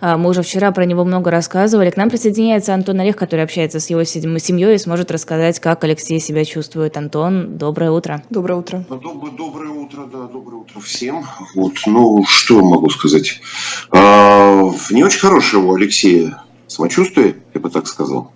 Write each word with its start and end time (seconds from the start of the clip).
А, 0.00 0.16
мы 0.16 0.30
уже 0.30 0.42
вчера 0.42 0.72
про 0.72 0.84
него 0.84 1.04
много 1.04 1.30
рассказывали. 1.30 1.90
К 1.90 1.96
нам 1.96 2.10
присоединяется 2.10 2.74
Антон 2.74 3.00
Олег, 3.00 3.16
который 3.16 3.44
общается 3.44 3.80
с 3.80 3.90
его 3.90 4.04
семьей 4.04 4.74
и 4.74 4.78
сможет 4.78 5.10
рассказать, 5.10 5.60
как 5.60 5.84
Алексей 5.84 6.20
себя 6.20 6.44
чувствует. 6.44 6.96
Антон, 6.96 7.56
доброе 7.58 7.90
утро. 7.90 8.22
Доброе 8.30 8.54
утро. 8.54 8.84
Доброе, 8.88 9.32
доброе 9.32 9.70
утро, 9.70 10.06
да, 10.06 10.26
доброе 10.26 10.56
утро 10.56 10.80
всем. 10.80 11.24
Вот, 11.54 11.74
ну, 11.86 12.24
что 12.26 12.62
могу 12.62 12.90
сказать? 12.90 13.40
А, 13.90 14.70
не 14.90 15.04
очень 15.04 15.20
хорошее 15.20 15.62
у 15.62 15.74
Алексея 15.74 16.42
самочувствие, 16.66 17.36
я 17.54 17.60
бы 17.60 17.70
так 17.70 17.86
сказал. 17.86 18.32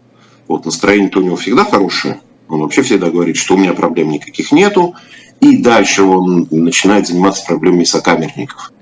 Вот, 0.48 0.64
настроение-то 0.64 1.20
у 1.20 1.22
него 1.22 1.36
всегда 1.36 1.64
хорошее. 1.64 2.20
Он 2.48 2.60
вообще 2.60 2.82
всегда 2.82 3.10
говорит, 3.10 3.36
что 3.36 3.54
у 3.54 3.56
меня 3.56 3.72
проблем 3.72 4.10
никаких 4.10 4.50
нету. 4.52 4.94
И 5.40 5.56
дальше 5.62 6.02
он 6.02 6.48
начинает 6.50 7.06
заниматься 7.06 7.44
проблемами 7.46 7.84
сокамерников. 7.84 8.72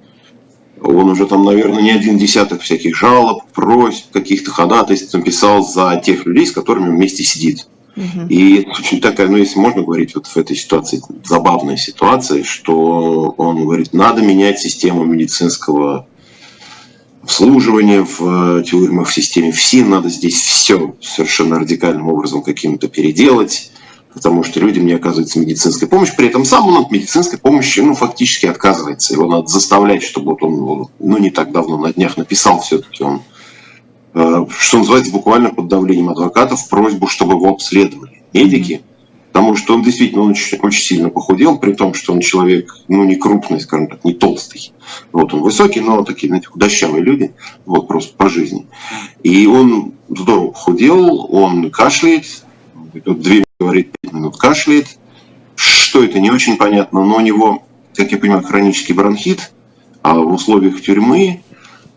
Он 0.82 1.10
уже 1.10 1.26
там, 1.26 1.44
наверное, 1.44 1.82
не 1.82 1.90
один 1.90 2.18
десяток 2.18 2.62
всяких 2.62 2.96
жалоб, 2.96 3.42
просьб, 3.52 4.10
каких-то 4.12 4.50
ходатайств 4.50 5.12
написал 5.14 5.62
за 5.62 6.00
тех 6.04 6.26
людей, 6.26 6.46
с 6.46 6.52
которыми 6.52 6.90
вместе 6.90 7.24
сидит. 7.24 7.66
Угу. 7.96 8.28
И 8.28 8.66
очень 8.78 9.00
такая, 9.00 9.28
ну 9.28 9.36
если 9.36 9.58
можно 9.58 9.82
говорить 9.82 10.14
вот 10.14 10.26
в 10.26 10.36
этой 10.36 10.56
ситуации, 10.56 11.02
забавная 11.24 11.76
ситуация, 11.76 12.44
что 12.44 13.34
он 13.36 13.64
говорит, 13.64 13.92
надо 13.92 14.22
менять 14.22 14.60
систему 14.60 15.04
медицинского 15.04 16.06
обслуживания 17.22 18.06
в 18.08 18.62
тюрьмах, 18.62 19.08
в 19.08 19.14
системе 19.14 19.50
ФСИН, 19.50 19.90
надо 19.90 20.08
здесь 20.08 20.40
все 20.40 20.94
совершенно 21.00 21.58
радикальным 21.58 22.08
образом 22.08 22.42
каким-то 22.42 22.88
переделать 22.88 23.72
потому 24.14 24.42
что 24.42 24.60
людям 24.60 24.86
не 24.86 24.94
оказывается 24.94 25.38
медицинская 25.38 25.88
помощь. 25.88 26.14
При 26.16 26.28
этом 26.28 26.44
сам 26.44 26.66
он 26.68 26.84
от 26.84 26.90
медицинской 26.90 27.38
помощи 27.38 27.80
ну, 27.80 27.94
фактически 27.94 28.46
отказывается. 28.46 29.14
Его 29.14 29.26
надо 29.26 29.46
заставлять, 29.46 30.02
чтобы 30.02 30.32
вот 30.32 30.42
он 30.42 30.88
ну, 30.98 31.18
не 31.18 31.30
так 31.30 31.52
давно 31.52 31.78
на 31.78 31.92
днях 31.92 32.16
написал 32.16 32.60
все-таки 32.60 33.04
он, 33.04 33.22
э, 34.14 34.46
что 34.50 34.78
называется, 34.78 35.12
буквально 35.12 35.50
под 35.50 35.68
давлением 35.68 36.10
адвокатов 36.10 36.68
просьбу, 36.68 37.06
чтобы 37.06 37.34
его 37.34 37.48
обследовали 37.50 38.22
медики. 38.32 38.82
Потому 39.32 39.56
что 39.56 39.74
он 39.74 39.82
действительно 39.82 40.22
он 40.22 40.30
очень, 40.30 40.58
очень 40.58 40.82
сильно 40.82 41.10
похудел, 41.10 41.58
при 41.58 41.72
том, 41.74 41.94
что 41.94 42.12
он 42.12 42.20
человек, 42.20 42.74
ну, 42.88 43.04
не 43.04 43.16
крупный, 43.16 43.60
скажем 43.60 43.88
так, 43.88 44.04
не 44.04 44.14
толстый. 44.14 44.72
Вот 45.12 45.32
он 45.34 45.42
высокий, 45.42 45.80
но 45.80 46.02
такие, 46.02 46.28
знаете, 46.28 46.48
худощавые 46.48 47.04
люди, 47.04 47.34
вот 47.66 47.86
просто 47.86 48.16
по 48.16 48.28
жизни. 48.28 48.66
И 49.22 49.46
он 49.46 49.92
здорово 50.08 50.48
похудел, 50.48 51.28
он 51.30 51.70
кашляет, 51.70 52.24
две 52.94 53.44
говорит 53.60 53.90
5 54.02 54.12
минут, 54.12 54.36
кашляет. 54.36 54.86
Что 55.56 56.04
это, 56.04 56.20
не 56.20 56.30
очень 56.30 56.56
понятно, 56.56 57.04
но 57.04 57.16
у 57.16 57.20
него, 57.20 57.64
как 57.96 58.12
я 58.12 58.18
понимаю, 58.18 58.44
хронический 58.44 58.92
бронхит, 58.92 59.50
а 60.02 60.14
в 60.14 60.32
условиях 60.32 60.80
тюрьмы, 60.80 61.42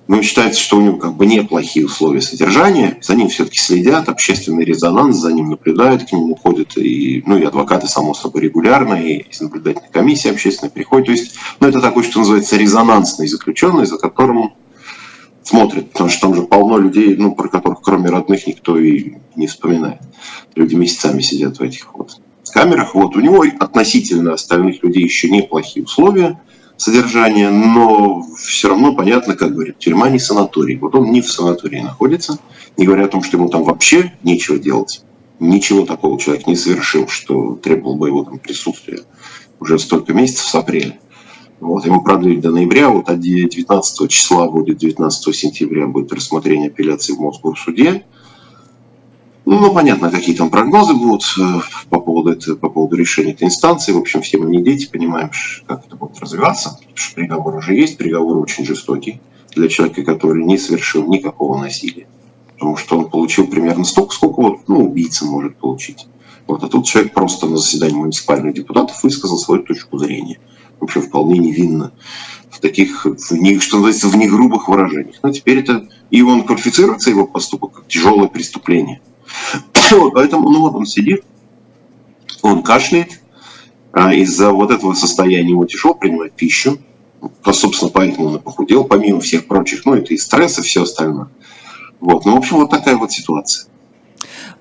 ну, 0.08 0.24
считается, 0.24 0.60
что 0.60 0.78
у 0.78 0.82
него 0.82 0.98
как 0.98 1.14
бы 1.14 1.28
неплохие 1.28 1.86
условия 1.86 2.22
содержания, 2.22 2.98
за 3.02 3.14
ним 3.14 3.30
все-таки 3.30 3.60
следят, 3.60 4.10
общественный 4.10 4.66
резонанс, 4.66 5.18
за 5.18 5.32
ним 5.32 5.52
наблюдают, 5.52 6.10
к 6.10 6.12
нему 6.12 6.36
ходят 6.36 6.76
и, 6.76 7.22
ну, 7.28 7.38
и 7.38 7.44
адвокаты, 7.44 7.88
само 7.88 8.16
собой, 8.16 8.42
регулярно, 8.42 8.96
и 8.96 9.20
из 9.30 9.40
наблюдательной 9.40 9.92
комиссии 9.92 10.32
общественной 10.32 10.72
приходят. 10.72 11.06
То 11.06 11.12
есть, 11.12 11.36
ну, 11.60 11.68
это 11.68 11.80
такой, 11.80 12.04
что 12.04 12.20
называется, 12.20 12.58
резонансный 12.58 13.28
заключенный, 13.28 13.86
за 13.86 14.00
которым 14.00 14.54
смотрят, 15.44 15.92
потому 15.92 16.10
что 16.10 16.22
там 16.22 16.36
же 16.36 16.44
полно 16.44 16.78
людей, 16.78 17.16
ну, 17.18 17.34
про 17.34 17.48
которых 17.48 17.82
кроме 17.82 18.10
родных 18.10 18.48
никто 18.48 18.78
и 18.78 19.14
не 19.36 19.48
вспоминает. 19.48 20.02
Люди 20.56 20.76
месяцами 20.76 21.22
сидят 21.22 21.58
в 21.58 21.62
этих 21.62 21.94
вот 21.94 22.20
камерах. 22.52 22.94
Вот 22.96 23.16
у 23.16 23.22
него 23.22 23.44
относительно 23.60 24.34
остальных 24.34 24.84
людей 24.84 25.04
еще 25.04 25.30
неплохие 25.30 25.86
условия 25.86 26.40
содержания, 26.78 27.50
но 27.50 28.24
все 28.38 28.70
равно 28.70 28.94
понятно, 28.96 29.36
как 29.36 29.54
говорят, 29.54 29.78
тюрьма 29.78 30.10
не 30.10 30.20
санаторий. 30.20 30.78
Вот 30.78 30.96
он 30.96 31.12
не 31.12 31.22
в 31.22 31.32
санатории 31.32 31.80
находится, 31.80 32.40
не 32.78 32.86
говоря 32.86 33.06
о 33.06 33.08
том, 33.08 33.24
что 33.24 33.38
ему 33.38 33.50
там 33.50 33.64
вообще 33.64 34.14
нечего 34.24 34.58
делать. 34.58 35.04
Ничего 35.40 35.86
такого 35.86 36.20
человек 36.20 36.48
не 36.48 36.56
совершил, 36.56 37.08
что 37.08 37.56
требовал 37.56 37.96
бы 37.96 38.08
его 38.08 38.24
там 38.24 38.40
присутствия 38.40 39.02
уже 39.60 39.78
столько 39.80 40.14
месяцев 40.14 40.48
с 40.48 40.56
апреля. 40.56 41.00
Вот, 41.62 41.86
ему 41.86 42.02
продлили 42.02 42.42
до 42.42 42.50
ноября, 42.50 42.90
вот 42.90 43.08
от 43.08 43.20
19 43.20 44.10
числа 44.10 44.50
будет, 44.50 44.80
19 44.80 45.36
сентября 45.36 45.86
будет 45.86 46.12
рассмотрение 46.12 46.70
апелляции 46.70 47.14
в 47.14 47.20
Москву 47.20 47.54
в 47.54 47.60
суде. 47.60 48.04
Ну, 49.46 49.60
ну, 49.60 49.72
понятно, 49.72 50.10
какие 50.10 50.36
там 50.36 50.50
прогнозы 50.50 50.96
будут 50.96 51.24
э, 51.40 51.60
по 51.90 52.00
поводу, 52.00 52.32
этого, 52.32 52.56
по 52.56 52.70
поводу 52.70 52.96
решения 52.96 53.34
этой 53.34 53.44
инстанции. 53.44 53.92
В 53.92 53.98
общем, 53.98 54.24
все 54.24 54.40
мы 54.40 54.50
не 54.50 54.64
дети, 54.64 54.90
понимаем, 54.92 55.30
как 55.68 55.86
это 55.86 55.96
будет 55.96 56.20
развиваться. 56.20 56.78
Потому 56.80 56.98
что 56.98 57.16
приговор 57.16 57.56
уже 57.56 57.76
есть, 57.76 57.98
приговор 57.98 58.38
очень 58.38 58.66
жестокий 58.66 59.22
для 59.56 59.68
человека, 59.68 60.04
который 60.04 60.44
не 60.44 60.58
совершил 60.58 61.08
никакого 61.08 61.60
насилия. 61.60 62.08
Потому 62.54 62.76
что 62.76 62.98
он 62.98 63.10
получил 63.10 63.46
примерно 63.46 63.84
столько, 63.84 64.16
сколько 64.16 64.42
вот, 64.42 64.68
ну, 64.68 64.86
убийца 64.86 65.26
может 65.26 65.58
получить. 65.58 66.08
Вот, 66.48 66.64
а 66.64 66.68
тут 66.68 66.86
человек 66.86 67.14
просто 67.14 67.46
на 67.46 67.58
заседании 67.58 67.96
муниципальных 67.96 68.56
депутатов 68.56 69.04
высказал 69.04 69.38
свою 69.38 69.62
точку 69.62 70.00
зрения– 70.00 70.40
вообще 70.82 71.02
вполне 71.02 71.40
невинно 71.40 71.94
в 72.50 72.60
таких, 72.60 73.06
в 73.06 73.32
не, 73.32 73.60
что 73.60 73.78
называется, 73.78 74.08
в 74.08 74.16
негрубых 74.18 74.68
выражениях. 74.68 75.16
Но 75.24 75.32
теперь 75.32 75.60
это, 75.60 75.88
и 76.10 76.22
он 76.22 76.44
квалифицируется, 76.44 77.10
его 77.10 77.26
поступок, 77.26 77.74
как 77.74 77.88
тяжелое 77.88 78.28
преступление. 78.28 79.02
Поэтому, 80.14 80.50
ну 80.50 80.62
вот 80.62 80.76
он 80.76 80.86
сидит, 80.86 81.24
он 82.42 82.64
кашляет, 82.64 83.22
а 83.94 84.14
из-за 84.14 84.52
вот 84.52 84.72
этого 84.72 84.94
состояния 84.94 85.52
его 85.52 85.66
тяжело 85.66 85.94
принимать 85.94 86.34
пищу, 86.34 86.78
а, 87.44 87.54
собственно, 87.54 87.92
поэтому 87.92 88.28
он 88.28 88.36
и 88.38 88.40
похудел, 88.40 88.84
помимо 88.84 89.20
всех 89.20 89.46
прочих, 89.46 89.86
ну, 89.86 89.94
это 89.94 90.14
и 90.14 90.18
стресс, 90.18 90.58
и 90.58 90.62
все 90.62 90.84
остальное. 90.84 91.28
Вот, 92.00 92.26
ну, 92.26 92.34
в 92.34 92.38
общем, 92.38 92.58
вот 92.58 92.72
такая 92.72 92.98
вот 92.98 93.12
ситуация. 93.12 93.70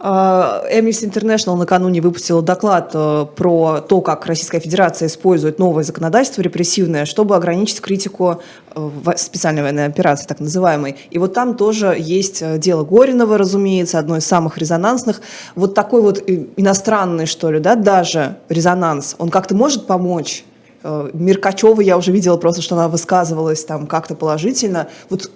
А, 0.02 0.62
Amnesty 0.72 1.10
International 1.10 1.56
накануне 1.56 2.00
выпустила 2.00 2.40
доклад 2.40 2.92
э, 2.94 3.26
про 3.36 3.82
то, 3.82 4.00
как 4.00 4.24
Российская 4.24 4.58
Федерация 4.58 5.08
использует 5.08 5.58
новое 5.58 5.84
законодательство 5.84 6.40
репрессивное, 6.40 7.04
чтобы 7.04 7.36
ограничить 7.36 7.82
критику 7.82 8.40
э, 8.74 8.90
специальной 9.16 9.60
военной 9.60 9.84
операции, 9.84 10.26
так 10.26 10.40
называемой. 10.40 10.96
И 11.10 11.18
вот 11.18 11.34
там 11.34 11.54
тоже 11.54 11.94
есть 11.98 12.40
э, 12.40 12.56
дело 12.56 12.82
Горинова, 12.82 13.36
разумеется, 13.36 13.98
одно 13.98 14.16
из 14.16 14.24
самых 14.24 14.56
резонансных. 14.56 15.20
Вот 15.54 15.74
такой 15.74 16.00
вот 16.00 16.24
иностранный, 16.56 17.26
что 17.26 17.50
ли, 17.50 17.60
да, 17.60 17.74
даже 17.74 18.38
резонанс, 18.48 19.16
он 19.18 19.28
как-то 19.28 19.54
может 19.54 19.86
помочь 19.86 20.44
Меркачева 20.82 21.82
я 21.82 21.98
уже 21.98 22.10
видела 22.10 22.38
просто, 22.38 22.62
что 22.62 22.74
она 22.74 22.88
высказывалась 22.88 23.66
там 23.66 23.86
как-то 23.86 24.14
положительно. 24.14 24.88
Вот 25.10 25.30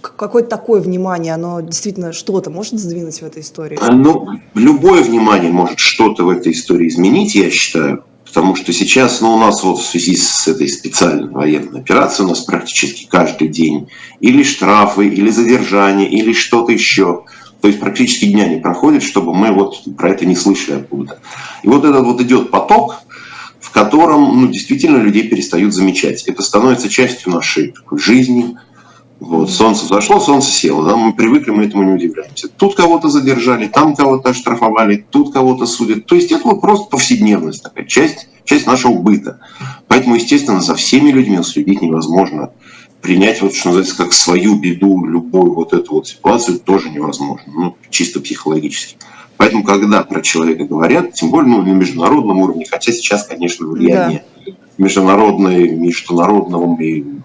какое-то 0.00 0.48
такое 0.48 0.80
внимание, 0.80 1.34
оно 1.34 1.60
действительно 1.60 2.12
что-то 2.12 2.50
может 2.50 2.74
сдвинуть 2.78 3.18
в 3.18 3.22
этой 3.22 3.42
истории? 3.42 3.78
А, 3.80 3.92
ну, 3.92 4.28
любое 4.54 5.02
внимание 5.02 5.50
может 5.50 5.78
что-то 5.78 6.24
в 6.24 6.28
этой 6.28 6.52
истории 6.52 6.88
изменить, 6.88 7.34
я 7.34 7.50
считаю. 7.50 8.04
Потому 8.24 8.56
что 8.56 8.72
сейчас, 8.72 9.20
ну, 9.20 9.34
у 9.34 9.38
нас 9.38 9.62
вот 9.62 9.78
в 9.78 9.86
связи 9.86 10.16
с 10.16 10.48
этой 10.48 10.68
специальной 10.68 11.28
военной 11.28 11.80
операцией, 11.80 12.26
у 12.26 12.30
нас 12.30 12.40
практически 12.40 13.06
каждый 13.06 13.46
день 13.46 13.88
или 14.18 14.42
штрафы, 14.42 15.06
или 15.06 15.30
задержание, 15.30 16.10
или 16.10 16.32
что-то 16.32 16.72
еще. 16.72 17.24
То 17.60 17.68
есть 17.68 17.80
практически 17.80 18.26
дня 18.26 18.48
не 18.48 18.60
проходит, 18.60 19.02
чтобы 19.02 19.32
мы 19.34 19.52
вот 19.52 19.84
про 19.96 20.10
это 20.10 20.26
не 20.26 20.34
слышали 20.34 20.80
откуда. 20.80 21.20
И 21.62 21.68
вот 21.68 21.84
этот 21.84 22.04
вот 22.04 22.20
идет 22.20 22.50
поток, 22.50 22.96
в 23.60 23.70
котором 23.70 24.40
ну, 24.40 24.48
действительно 24.48 24.98
людей 24.98 25.28
перестают 25.28 25.72
замечать. 25.72 26.24
Это 26.24 26.42
становится 26.42 26.88
частью 26.88 27.32
нашей 27.32 27.72
такой 27.72 27.98
жизни, 27.98 28.58
вот, 29.24 29.50
солнце 29.50 29.86
зашло, 29.86 30.20
солнце 30.20 30.50
село, 30.50 30.84
да, 30.84 30.96
мы 30.96 31.14
привыкли, 31.14 31.50
мы 31.50 31.64
этому 31.64 31.82
не 31.84 31.92
удивляемся. 31.92 32.48
Тут 32.48 32.74
кого-то 32.74 33.08
задержали, 33.08 33.66
там 33.66 33.94
кого-то 33.94 34.30
оштрафовали, 34.30 35.06
тут 35.10 35.32
кого-то 35.32 35.64
судят. 35.66 36.06
То 36.06 36.14
есть 36.14 36.30
это 36.30 36.46
вот 36.46 36.60
просто 36.60 36.90
повседневность 36.90 37.62
такая, 37.62 37.86
часть, 37.86 38.28
часть 38.44 38.66
нашего 38.66 38.98
быта. 38.98 39.40
Поэтому, 39.88 40.16
естественно, 40.16 40.60
со 40.60 40.74
всеми 40.74 41.10
людьми 41.10 41.42
следить 41.42 41.80
невозможно. 41.80 42.50
Принять, 43.00 43.40
вот, 43.40 43.54
что 43.54 43.68
называется, 43.68 43.96
как 43.96 44.12
свою 44.12 44.58
беду, 44.58 45.04
любую 45.04 45.54
вот 45.54 45.72
эту 45.72 45.94
вот 45.94 46.06
ситуацию 46.06 46.58
тоже 46.58 46.90
невозможно, 46.90 47.52
ну, 47.52 47.76
чисто 47.90 48.20
психологически. 48.20 48.96
Поэтому, 49.36 49.64
когда 49.64 50.02
про 50.02 50.20
человека 50.20 50.64
говорят, 50.64 51.14
тем 51.14 51.30
более 51.30 51.50
ну, 51.50 51.62
на 51.62 51.68
международном 51.68 52.38
уровне, 52.38 52.66
хотя 52.70 52.92
сейчас, 52.92 53.26
конечно, 53.26 53.66
влияние 53.66 54.24
да. 54.46 54.52
международное, 54.78 55.68
международного 55.70 56.66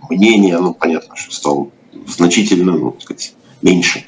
мнения, 0.10 0.60
ну, 0.60 0.74
понятно, 0.74 1.16
что 1.16 1.34
стало 1.34 1.70
значительно, 2.08 2.74
ну, 2.74 2.92
так 2.92 3.02
сказать, 3.02 3.34
меньше. 3.62 4.06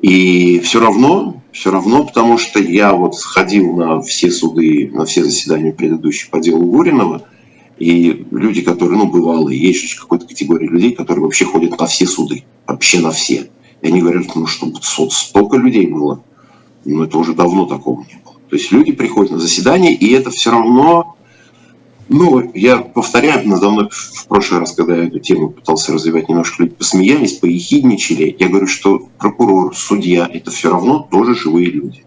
И 0.00 0.58
все 0.60 0.80
равно, 0.80 1.42
все 1.52 1.70
равно, 1.70 2.04
потому 2.04 2.38
что 2.38 2.60
я 2.60 2.92
вот 2.92 3.14
сходил 3.14 3.76
на 3.76 4.00
все 4.00 4.30
суды, 4.30 4.90
на 4.92 5.04
все 5.04 5.22
заседания 5.22 5.72
предыдущие 5.72 6.30
по 6.30 6.40
делу 6.40 6.64
Гуринова, 6.66 7.22
и 7.78 8.26
люди, 8.30 8.62
которые, 8.62 8.98
ну, 8.98 9.06
бывалые, 9.06 9.60
есть 9.60 9.88
же 9.88 10.00
какой-то 10.00 10.26
категория 10.26 10.68
людей, 10.68 10.92
которые 10.92 11.24
вообще 11.24 11.44
ходят 11.44 11.78
на 11.78 11.86
все 11.86 12.06
суды, 12.06 12.44
вообще 12.66 13.00
на 13.00 13.10
все. 13.10 13.50
И 13.80 13.86
они 13.86 14.00
говорят, 14.00 14.26
ну, 14.34 14.46
чтобы 14.46 14.80
столько 14.82 15.56
людей 15.56 15.86
было, 15.86 16.22
ну, 16.84 17.02
это 17.04 17.18
уже 17.18 17.34
давно 17.34 17.66
такого 17.66 18.00
не 18.00 18.20
было. 18.24 18.34
То 18.48 18.56
есть 18.56 18.70
люди 18.72 18.92
приходят 18.92 19.32
на 19.32 19.38
заседание, 19.38 19.94
и 19.94 20.12
это 20.12 20.30
все 20.30 20.50
равно 20.50 21.16
Ну, 22.14 22.50
я 22.52 22.76
повторяю, 22.76 23.48
надо 23.48 23.70
мной 23.70 23.88
в 23.90 24.26
прошлый 24.26 24.60
раз, 24.60 24.72
когда 24.72 24.96
я 24.96 25.06
эту 25.06 25.18
тему 25.18 25.48
пытался 25.48 25.94
развивать, 25.94 26.28
немножко 26.28 26.62
люди 26.62 26.74
посмеялись, 26.74 27.38
поехидничали. 27.38 28.36
Я 28.38 28.50
говорю, 28.50 28.66
что 28.66 29.08
прокурор, 29.18 29.74
судья– 29.74 30.28
это 30.32 30.50
все 30.50 30.70
равно 30.70 31.08
тоже 31.10 31.34
живые 31.34 31.70
люди. 31.70 32.04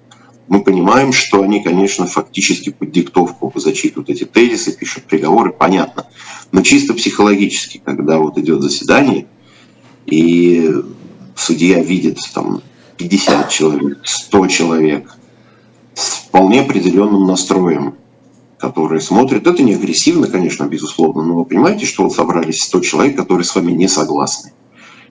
Мы 0.47 0.63
понимаем, 0.63 1.11
что 1.11 1.41
они, 1.41 1.63
конечно, 1.63 2.05
фактически 2.05 2.69
под 2.69 2.91
диктовку 2.91 3.51
зачитывают 3.55 4.11
эти 4.11 4.25
тезисы, 4.25 4.77
пишут 4.77 5.05
приговоры, 5.05 5.51
понятно. 5.51 6.05
Но 6.51 6.61
чисто 6.61 6.93
психологически, 6.93 7.81
когда 7.83 8.19
вот 8.19 8.37
идет 8.37 8.61
заседание, 8.61 9.25
и 10.05 10.71
судья 11.35 11.81
видит 11.81 12.19
там 12.31 12.61
50 12.97 13.49
человек, 13.49 13.97
100 14.03 14.47
человек 14.47 15.17
с 15.95 16.27
вполне 16.27 16.61
определенным 16.61 17.25
настроем, 17.25 17.95
которые 18.57 19.01
смотрят. 19.01 19.47
Это 19.47 19.61
не 19.63 19.73
агрессивно, 19.73 20.27
конечно, 20.27 20.65
безусловно, 20.65 21.23
но 21.23 21.35
вы 21.35 21.45
понимаете, 21.45 21.85
что 21.85 22.03
вот 22.03 22.13
собрались 22.13 22.61
100 22.63 22.79
человек, 22.81 23.17
которые 23.17 23.45
с 23.45 23.55
вами 23.55 23.71
не 23.71 23.87
согласны. 23.87 24.53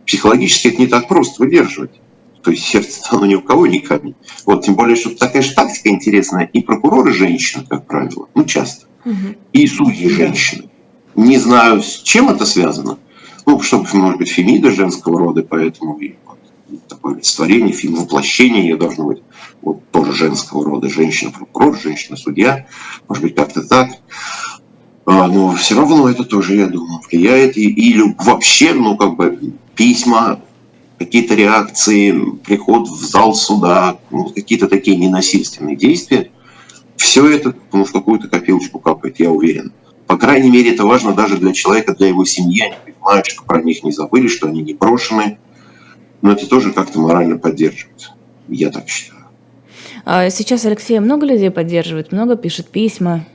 Психологически 0.06 0.68
это 0.68 0.78
не 0.78 0.86
так 0.86 1.08
просто 1.08 1.42
выдерживать. 1.42 1.92
То 2.42 2.50
есть 2.50 2.64
сердце 2.64 3.00
оно 3.10 3.24
ни 3.24 3.34
у 3.34 3.40
кого 3.40 3.66
не 3.66 3.80
камень. 3.80 4.14
Вот, 4.44 4.64
тем 4.64 4.74
более, 4.74 4.96
что 4.96 5.10
такая 5.10 5.42
же 5.42 5.54
тактика 5.54 5.88
интересная. 5.88 6.44
И 6.52 6.60
прокуроры 6.60 7.12
женщины, 7.12 7.64
как 7.66 7.86
правило, 7.86 8.28
ну 8.34 8.44
часто. 8.44 8.86
Угу. 9.04 9.36
И 9.52 9.66
судьи 9.66 10.08
женщины. 10.08 10.68
Не 11.14 11.38
знаю, 11.38 11.82
с 11.82 12.02
чем 12.02 12.28
это 12.28 12.44
связано. 12.44 12.98
Ну, 13.46 13.60
чтобы, 13.60 13.86
может 13.92 14.18
быть, 14.18 14.30
фемида 14.30 14.70
женского 14.70 15.18
рода, 15.18 15.42
поэтому 15.42 15.98
и 15.98 16.14
такое 16.88 17.14
олицетворение, 17.14 17.72
фильм 17.72 17.96
воплощение 17.96 18.62
ее 18.62 18.76
должно 18.76 19.04
быть 19.06 19.22
вот 19.62 19.88
тоже 19.90 20.12
женского 20.12 20.64
рода. 20.64 20.88
Женщина-прокурор, 20.88 21.78
женщина-судья, 21.78 22.66
может 23.08 23.22
быть, 23.22 23.34
как-то 23.34 23.62
так. 23.62 23.90
А, 25.06 25.26
но 25.28 25.54
все 25.54 25.76
равно 25.76 26.08
это 26.08 26.24
тоже, 26.24 26.56
я 26.56 26.66
думаю, 26.66 27.00
влияет. 27.10 27.56
И, 27.56 27.68
или 27.68 28.14
вообще, 28.18 28.74
ну, 28.74 28.96
как 28.96 29.16
бы, 29.16 29.54
письма 29.74 30.40
какие-то 30.98 31.34
реакции, 31.34 32.14
приход 32.44 32.88
в 32.88 33.04
зал 33.04 33.34
суда, 33.34 33.98
ну, 34.10 34.26
какие-то 34.26 34.68
такие 34.68 34.96
ненасильственные 34.96 35.76
действия, 35.76 36.30
все 36.96 37.28
это 37.28 37.54
ну, 37.72 37.84
в 37.84 37.92
какую-то 37.92 38.28
копилочку 38.28 38.78
капает, 38.78 39.18
я 39.18 39.30
уверен. 39.30 39.72
По 40.06 40.16
крайней 40.16 40.50
мере, 40.50 40.72
это 40.72 40.84
важно 40.84 41.12
даже 41.12 41.38
для 41.38 41.52
человека, 41.52 41.94
для 41.94 42.08
его 42.08 42.24
семьи. 42.24 42.62
Они 42.62 42.74
понимают, 42.84 43.26
что 43.26 43.42
про 43.44 43.62
них 43.62 43.82
не 43.82 43.92
забыли, 43.92 44.28
что 44.28 44.48
они 44.48 44.62
не 44.62 44.74
брошены. 44.74 45.38
Но 46.24 46.32
это 46.32 46.48
тоже 46.48 46.72
как-то 46.72 46.98
морально 47.00 47.36
поддерживает. 47.36 48.10
Я 48.48 48.70
так 48.70 48.88
считаю. 48.88 49.26
А 50.06 50.30
сейчас 50.30 50.64
Алексея 50.64 51.02
много 51.02 51.26
людей 51.26 51.50
поддерживает, 51.50 52.12
много 52.12 52.34
пишет 52.34 52.70
письма. 52.70 53.26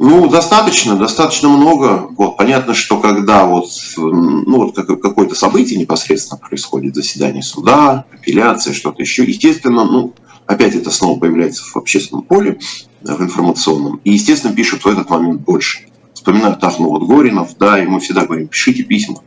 Ну, 0.00 0.28
достаточно, 0.28 0.96
достаточно 0.96 1.48
много. 1.48 2.08
Вот, 2.18 2.36
понятно, 2.36 2.74
что 2.74 2.98
когда 2.98 3.44
вот, 3.46 3.68
ну, 3.96 4.64
вот 4.64 4.74
какое-то 4.74 5.36
событие 5.36 5.78
непосредственно 5.78 6.40
происходит, 6.40 6.96
заседание 6.96 7.44
суда, 7.44 8.04
апелляция, 8.12 8.74
что-то 8.74 9.00
еще, 9.00 9.22
естественно, 9.22 9.84
ну, 9.84 10.12
опять 10.46 10.74
это 10.74 10.90
снова 10.90 11.20
появляется 11.20 11.62
в 11.62 11.76
общественном 11.76 12.24
поле, 12.24 12.58
в 13.00 13.22
информационном, 13.22 14.00
и, 14.02 14.14
естественно, 14.14 14.52
пишут 14.52 14.84
в 14.84 14.88
этот 14.88 15.08
момент 15.08 15.42
больше. 15.42 15.86
Вспоминаю 16.14 16.56
так, 16.56 16.80
ну 16.80 16.88
вот 16.88 17.04
Горинов, 17.04 17.56
да, 17.58 17.80
и 17.80 17.86
мы 17.86 18.00
всегда 18.00 18.26
говорим, 18.26 18.48
пишите 18.48 18.82
письма 18.82 19.20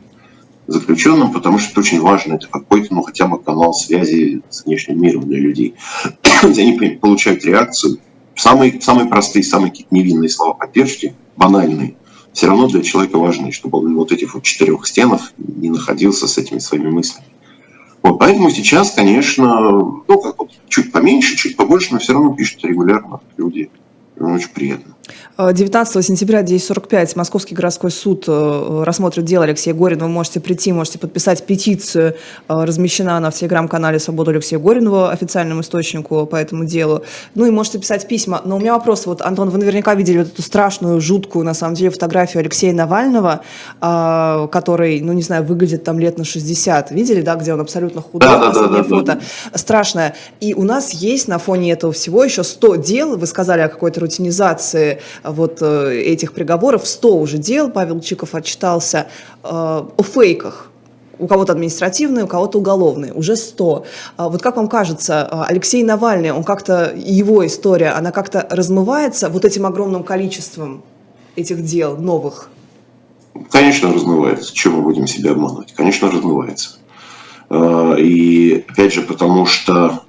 заключенным, 0.72 1.32
потому 1.32 1.58
что 1.58 1.70
это 1.70 1.80
очень 1.80 2.00
важно, 2.00 2.34
это 2.34 2.48
какой-то, 2.48 2.94
ну, 2.94 3.02
хотя 3.02 3.26
бы 3.26 3.42
канал 3.42 3.74
связи 3.74 4.42
с 4.50 4.64
внешним 4.64 5.00
миром 5.00 5.28
для 5.28 5.38
людей, 5.38 5.74
они 6.42 6.72
получают 7.00 7.44
реакцию, 7.44 7.98
самые, 8.34 8.80
самые 8.80 9.08
простые, 9.08 9.42
самые 9.42 9.70
какие-то 9.70 9.94
невинные 9.94 10.28
слова 10.28 10.54
поддержки, 10.54 11.14
банальные, 11.36 11.96
все 12.32 12.46
равно 12.46 12.66
для 12.68 12.82
человека 12.82 13.18
важны, 13.18 13.52
чтобы 13.52 13.78
он 13.78 13.94
вот 13.94 14.10
этих 14.12 14.34
вот 14.34 14.42
четырех 14.42 14.86
стенах 14.86 15.32
не 15.36 15.70
находился 15.70 16.26
с 16.26 16.38
этими 16.38 16.58
своими 16.58 16.90
мыслями. 16.90 17.26
Вот, 18.02 18.18
поэтому 18.18 18.50
сейчас, 18.50 18.90
конечно, 18.90 19.60
ну, 20.08 20.20
как 20.20 20.38
вот, 20.38 20.50
чуть 20.68 20.90
поменьше, 20.90 21.36
чуть 21.36 21.56
побольше, 21.56 21.92
но 21.92 21.98
все 21.98 22.14
равно 22.14 22.34
пишут 22.34 22.64
регулярно 22.64 23.20
люди. 23.36 23.70
Очень 24.18 24.48
приятно. 24.48 24.96
19 25.38 25.96
э, 25.96 26.02
сентября 26.02 26.42
10.45 26.42 27.12
Московский 27.16 27.54
городской 27.54 27.90
суд 27.90 28.24
э, 28.28 28.82
рассмотрит 28.84 29.24
дело 29.24 29.44
Алексея 29.44 29.74
Горина. 29.74 30.04
Вы 30.04 30.10
можете 30.10 30.40
прийти, 30.40 30.72
можете 30.72 30.98
подписать 30.98 31.44
петицию. 31.44 32.14
Э, 32.48 32.64
размещена 32.64 33.16
она 33.16 33.30
в 33.30 33.34
телеграм-канале 33.34 33.98
«Свобода 33.98 34.30
Алексея 34.30 34.58
Горинова», 34.58 35.10
официальному 35.10 35.62
источнику 35.62 36.26
по 36.26 36.36
этому 36.36 36.64
делу. 36.64 37.02
Ну 37.34 37.46
и 37.46 37.50
можете 37.50 37.78
писать 37.78 38.06
письма. 38.06 38.42
Но 38.44 38.56
у 38.56 38.60
меня 38.60 38.74
вопрос. 38.74 39.06
Вот, 39.06 39.22
Антон, 39.22 39.50
вы 39.50 39.58
наверняка 39.58 39.94
видели 39.94 40.18
вот 40.18 40.28
эту 40.28 40.42
страшную, 40.42 41.00
жуткую, 41.00 41.44
на 41.44 41.54
самом 41.54 41.74
деле, 41.74 41.90
фотографию 41.90 42.40
Алексея 42.40 42.72
Навального, 42.72 43.42
который, 43.80 45.00
ну 45.00 45.12
не 45.12 45.22
знаю, 45.22 45.44
выглядит 45.44 45.84
там 45.84 45.98
лет 45.98 46.18
на 46.18 46.24
60. 46.24 46.90
Видели, 46.90 47.22
да, 47.22 47.34
где 47.36 47.52
он 47.52 47.60
абсолютно 47.60 48.00
худой? 48.00 48.28
Да, 48.28 48.38
последнее 48.38 48.82
да, 48.82 48.88
да, 48.88 48.96
фото. 48.96 49.20
Да. 49.52 49.58
Страшное. 49.58 50.14
И 50.40 50.54
у 50.54 50.62
нас 50.62 50.92
есть 50.92 51.28
на 51.28 51.38
фоне 51.38 51.72
этого 51.72 51.92
всего 51.92 52.22
еще 52.22 52.44
100 52.44 52.76
дел. 52.76 53.16
Вы 53.16 53.26
сказали 53.26 53.60
о 53.62 53.68
какой-то 53.68 54.00
рутинизации 54.00 54.91
вот 55.24 55.58
э, 55.60 56.02
этих 56.06 56.32
приговоров, 56.32 56.86
100 56.86 57.16
уже 57.16 57.38
дел, 57.38 57.70
Павел 57.70 58.00
Чиков 58.00 58.34
отчитался 58.34 59.08
э, 59.42 59.48
о 59.48 60.02
фейках, 60.02 60.70
у 61.18 61.26
кого-то 61.26 61.52
административные, 61.52 62.24
у 62.24 62.28
кого-то 62.28 62.58
уголовные, 62.58 63.12
уже 63.12 63.36
100. 63.36 63.86
А 64.16 64.28
вот 64.28 64.42
как 64.42 64.56
вам 64.56 64.68
кажется, 64.68 65.28
э, 65.30 65.44
Алексей 65.48 65.82
Навальный, 65.82 66.32
он 66.32 66.44
как-то, 66.44 66.92
его 66.96 67.46
история, 67.46 67.90
она 67.90 68.12
как-то 68.12 68.46
размывается 68.50 69.28
вот 69.28 69.44
этим 69.44 69.66
огромным 69.66 70.02
количеством 70.02 70.82
этих 71.36 71.64
дел 71.64 71.96
новых? 71.96 72.48
Конечно, 73.50 73.92
размывается. 73.92 74.54
Чего 74.54 74.78
мы 74.78 74.82
будем 74.82 75.06
себя 75.06 75.32
обманывать? 75.32 75.72
Конечно, 75.72 76.10
размывается. 76.10 76.76
И 77.98 78.64
опять 78.68 78.92
же, 78.92 79.02
потому 79.02 79.46
что 79.46 80.02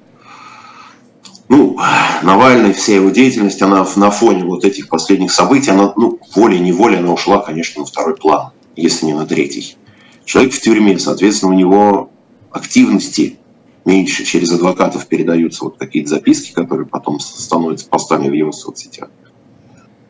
ну, 1.50 1.78
Навальный, 2.24 2.74
вся 2.74 2.96
его 2.96 3.10
деятельность, 3.10 3.62
она 3.62 3.86
на 3.96 4.12
фоне 4.12 4.46
вот 4.46 4.64
этих 4.66 4.88
последних 4.88 5.32
событий, 5.32 5.72
она, 5.72 5.94
ну, 5.96 6.20
волей-неволей 6.36 6.98
она 6.98 7.14
ушла, 7.14 7.40
конечно, 7.40 7.82
на 7.82 7.86
второй 7.86 8.16
план, 8.16 8.52
если 8.76 9.06
не 9.06 9.14
на 9.14 9.26
третий. 9.26 9.78
Человек 10.26 10.54
в 10.54 10.62
тюрьме, 10.62 10.98
соответственно, 10.98 11.52
у 11.52 11.56
него 11.56 12.10
активности 12.52 13.38
меньше, 13.86 14.24
через 14.24 14.52
адвокатов 14.52 15.08
передаются 15.08 15.66
вот 15.66 15.78
какие-то 15.78 16.12
записки, 16.12 16.54
которые 16.54 16.88
потом 16.88 17.20
становятся 17.20 17.88
постами 17.90 18.30
в 18.30 18.34
его 18.34 18.52
соцсетях. 18.52 19.10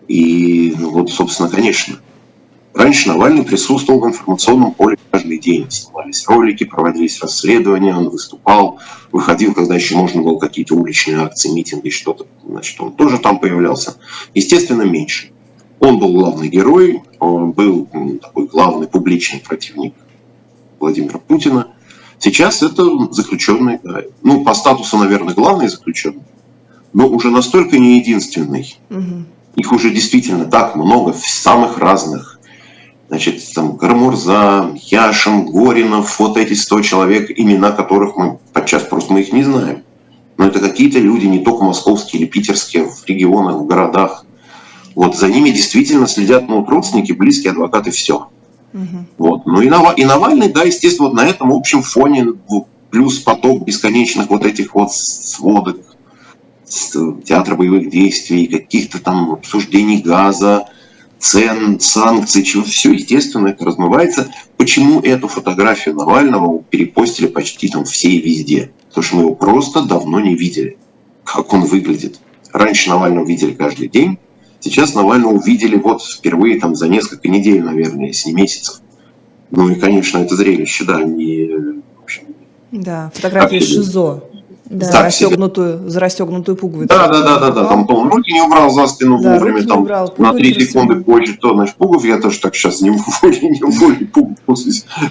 И, 0.07 0.75
ну, 0.77 0.91
вот, 0.91 1.09
собственно, 1.09 1.49
конечно, 1.49 1.95
Раньше 2.73 3.09
Навальный 3.09 3.43
присутствовал 3.43 4.01
в 4.01 4.07
информационном 4.07 4.73
поле 4.73 4.97
каждый 5.11 5.37
день. 5.37 5.69
Снимались 5.69 6.27
ролики, 6.27 6.63
проводились 6.63 7.21
расследования, 7.21 7.95
он 7.95 8.09
выступал, 8.09 8.79
выходил, 9.11 9.53
когда 9.53 9.75
еще 9.75 9.95
можно 9.95 10.23
было 10.23 10.39
какие-то 10.39 10.75
уличные 10.75 11.19
акции, 11.19 11.49
митинги, 11.49 11.89
что-то, 11.89 12.25
значит, 12.43 12.81
он 12.81 12.93
тоже 12.93 13.19
там 13.19 13.39
появлялся. 13.39 13.95
Естественно, 14.33 14.81
меньше. 14.81 15.29
Он 15.79 15.99
был 15.99 16.13
главный 16.13 16.47
герой, 16.47 17.03
он 17.19 17.51
был 17.51 17.87
такой 18.21 18.47
главный 18.47 18.87
публичный 18.87 19.39
противник 19.39 19.93
Владимира 20.79 21.19
Путина. 21.19 21.67
Сейчас 22.17 22.63
это 22.63 22.83
заключенный, 23.11 23.79
ну, 24.23 24.43
по 24.43 24.53
статусу, 24.55 24.97
наверное, 24.97 25.35
главный 25.35 25.67
заключенный, 25.67 26.23
но 26.93 27.07
уже 27.07 27.29
настолько 27.29 27.77
не 27.77 27.99
единственный. 27.99 28.77
Угу. 28.89 29.25
Их 29.57 29.71
уже 29.71 29.91
действительно 29.91 30.45
так 30.45 30.75
много, 30.75 31.13
самых 31.13 31.77
разных 31.77 32.39
Значит, 33.13 33.43
там 33.53 33.77
Карамурза, 33.77 34.71
Яшин, 34.75 35.45
Горинов, 35.45 36.17
вот 36.17 36.35
эти 36.35 36.53
100 36.53 36.81
человек, 36.81 37.29
имена 37.29 37.71
которых 37.71 38.15
мы 38.15 38.39
подчас 38.53 38.81
просто 38.81 39.13
мы 39.13 39.21
их 39.21 39.31
не 39.31 39.43
знаем. 39.43 39.83
Но 40.37 40.47
это 40.47 40.59
какие-то 40.59 40.97
люди, 40.97 41.27
не 41.27 41.43
только 41.43 41.63
московские 41.63 42.23
или 42.23 42.27
питерские, 42.27 42.85
в 42.85 43.05
регионах, 43.05 43.57
в 43.57 43.67
городах. 43.67 44.25
Вот 44.95 45.15
за 45.15 45.27
ними 45.27 45.51
действительно 45.51 46.07
следят 46.07 46.49
ну, 46.49 46.65
родственники, 46.65 47.11
близкие, 47.11 47.51
адвокаты, 47.51 47.91
все. 47.91 48.29
Угу. 48.73 49.05
Вот. 49.19 49.45
Ну 49.45 49.61
и, 49.61 49.69
Нав... 49.69 49.95
и 49.95 50.05
Навальный, 50.05 50.51
да, 50.51 50.63
естественно, 50.63 51.09
вот 51.09 51.15
на 51.15 51.27
этом 51.27 51.51
общем 51.53 51.83
фоне 51.83 52.25
плюс 52.89 53.19
поток 53.19 53.63
бесконечных 53.63 54.31
вот 54.31 54.43
этих 54.43 54.73
вот 54.73 54.91
сводок 54.91 55.77
театра 56.65 57.55
боевых 57.55 57.91
действий, 57.91 58.47
каких-то 58.47 58.97
там 58.97 59.33
обсуждений 59.33 60.01
газа, 60.01 60.65
цен, 61.23 61.79
санкций, 61.79 62.43
чего 62.43 62.63
все, 62.63 62.91
естественно, 62.91 63.47
это 63.47 63.63
размывается. 63.63 64.31
Почему 64.57 64.99
эту 64.99 65.29
фотографию 65.29 65.95
Навального 65.95 66.61
перепостили 66.63 67.27
почти 67.27 67.69
там 67.69 67.85
все 67.85 68.09
и 68.09 68.21
везде? 68.21 68.71
Потому 68.89 69.03
что 69.03 69.15
мы 69.15 69.21
его 69.23 69.35
просто 69.35 69.83
давно 69.83 70.19
не 70.19 70.35
видели, 70.35 70.77
как 71.23 71.53
он 71.53 71.61
выглядит. 71.61 72.19
Раньше 72.51 72.89
Навального 72.89 73.25
видели 73.25 73.53
каждый 73.53 73.87
день, 73.87 74.19
сейчас 74.59 74.95
Навального 74.95 75.31
увидели 75.31 75.77
вот 75.77 76.03
впервые 76.03 76.59
там 76.59 76.75
за 76.75 76.89
несколько 76.89 77.29
недель, 77.29 77.63
наверное, 77.63 78.07
если 78.07 78.29
не 78.29 78.35
месяцев. 78.35 78.81
Ну 79.49 79.69
и, 79.69 79.75
конечно, 79.75 80.17
это 80.17 80.35
зрелище, 80.35 80.83
да, 80.83 81.01
не... 81.03 81.81
Общем, 82.03 82.23
да, 82.71 83.11
фотографии 83.15 83.59
ШИЗО. 83.59 84.23
Да. 84.65 84.87
Так 84.87 85.11
себе. 85.11 85.27
расстегнутую, 85.27 85.89
за 85.89 85.99
расстегнутую 85.99 86.55
пуговицу. 86.55 86.87
Да, 86.87 87.07
да, 87.07 87.21
да, 87.21 87.39
да, 87.39 87.51
да. 87.51 87.65
Там 87.65 87.85
то 87.85 87.95
он 87.95 88.09
руки 88.09 88.31
не 88.31 88.41
убрал 88.41 88.69
за 88.69 88.87
спину 88.87 89.21
Да, 89.21 89.33
вовремя, 89.33 89.63
там 89.63 89.81
убрал, 89.81 90.13
на 90.17 90.33
три 90.33 90.53
секунды 90.53 91.01
позже, 91.01 91.37
то, 91.39 91.53
значит, 91.53 91.75
пугов, 91.75 92.05
я 92.05 92.17
тоже 92.17 92.39
так 92.39 92.55
сейчас 92.55 92.79
не 92.81 92.89
волей, 93.21 93.49
не 93.49 93.61
волей 93.61 94.05
пуговку 94.05 94.55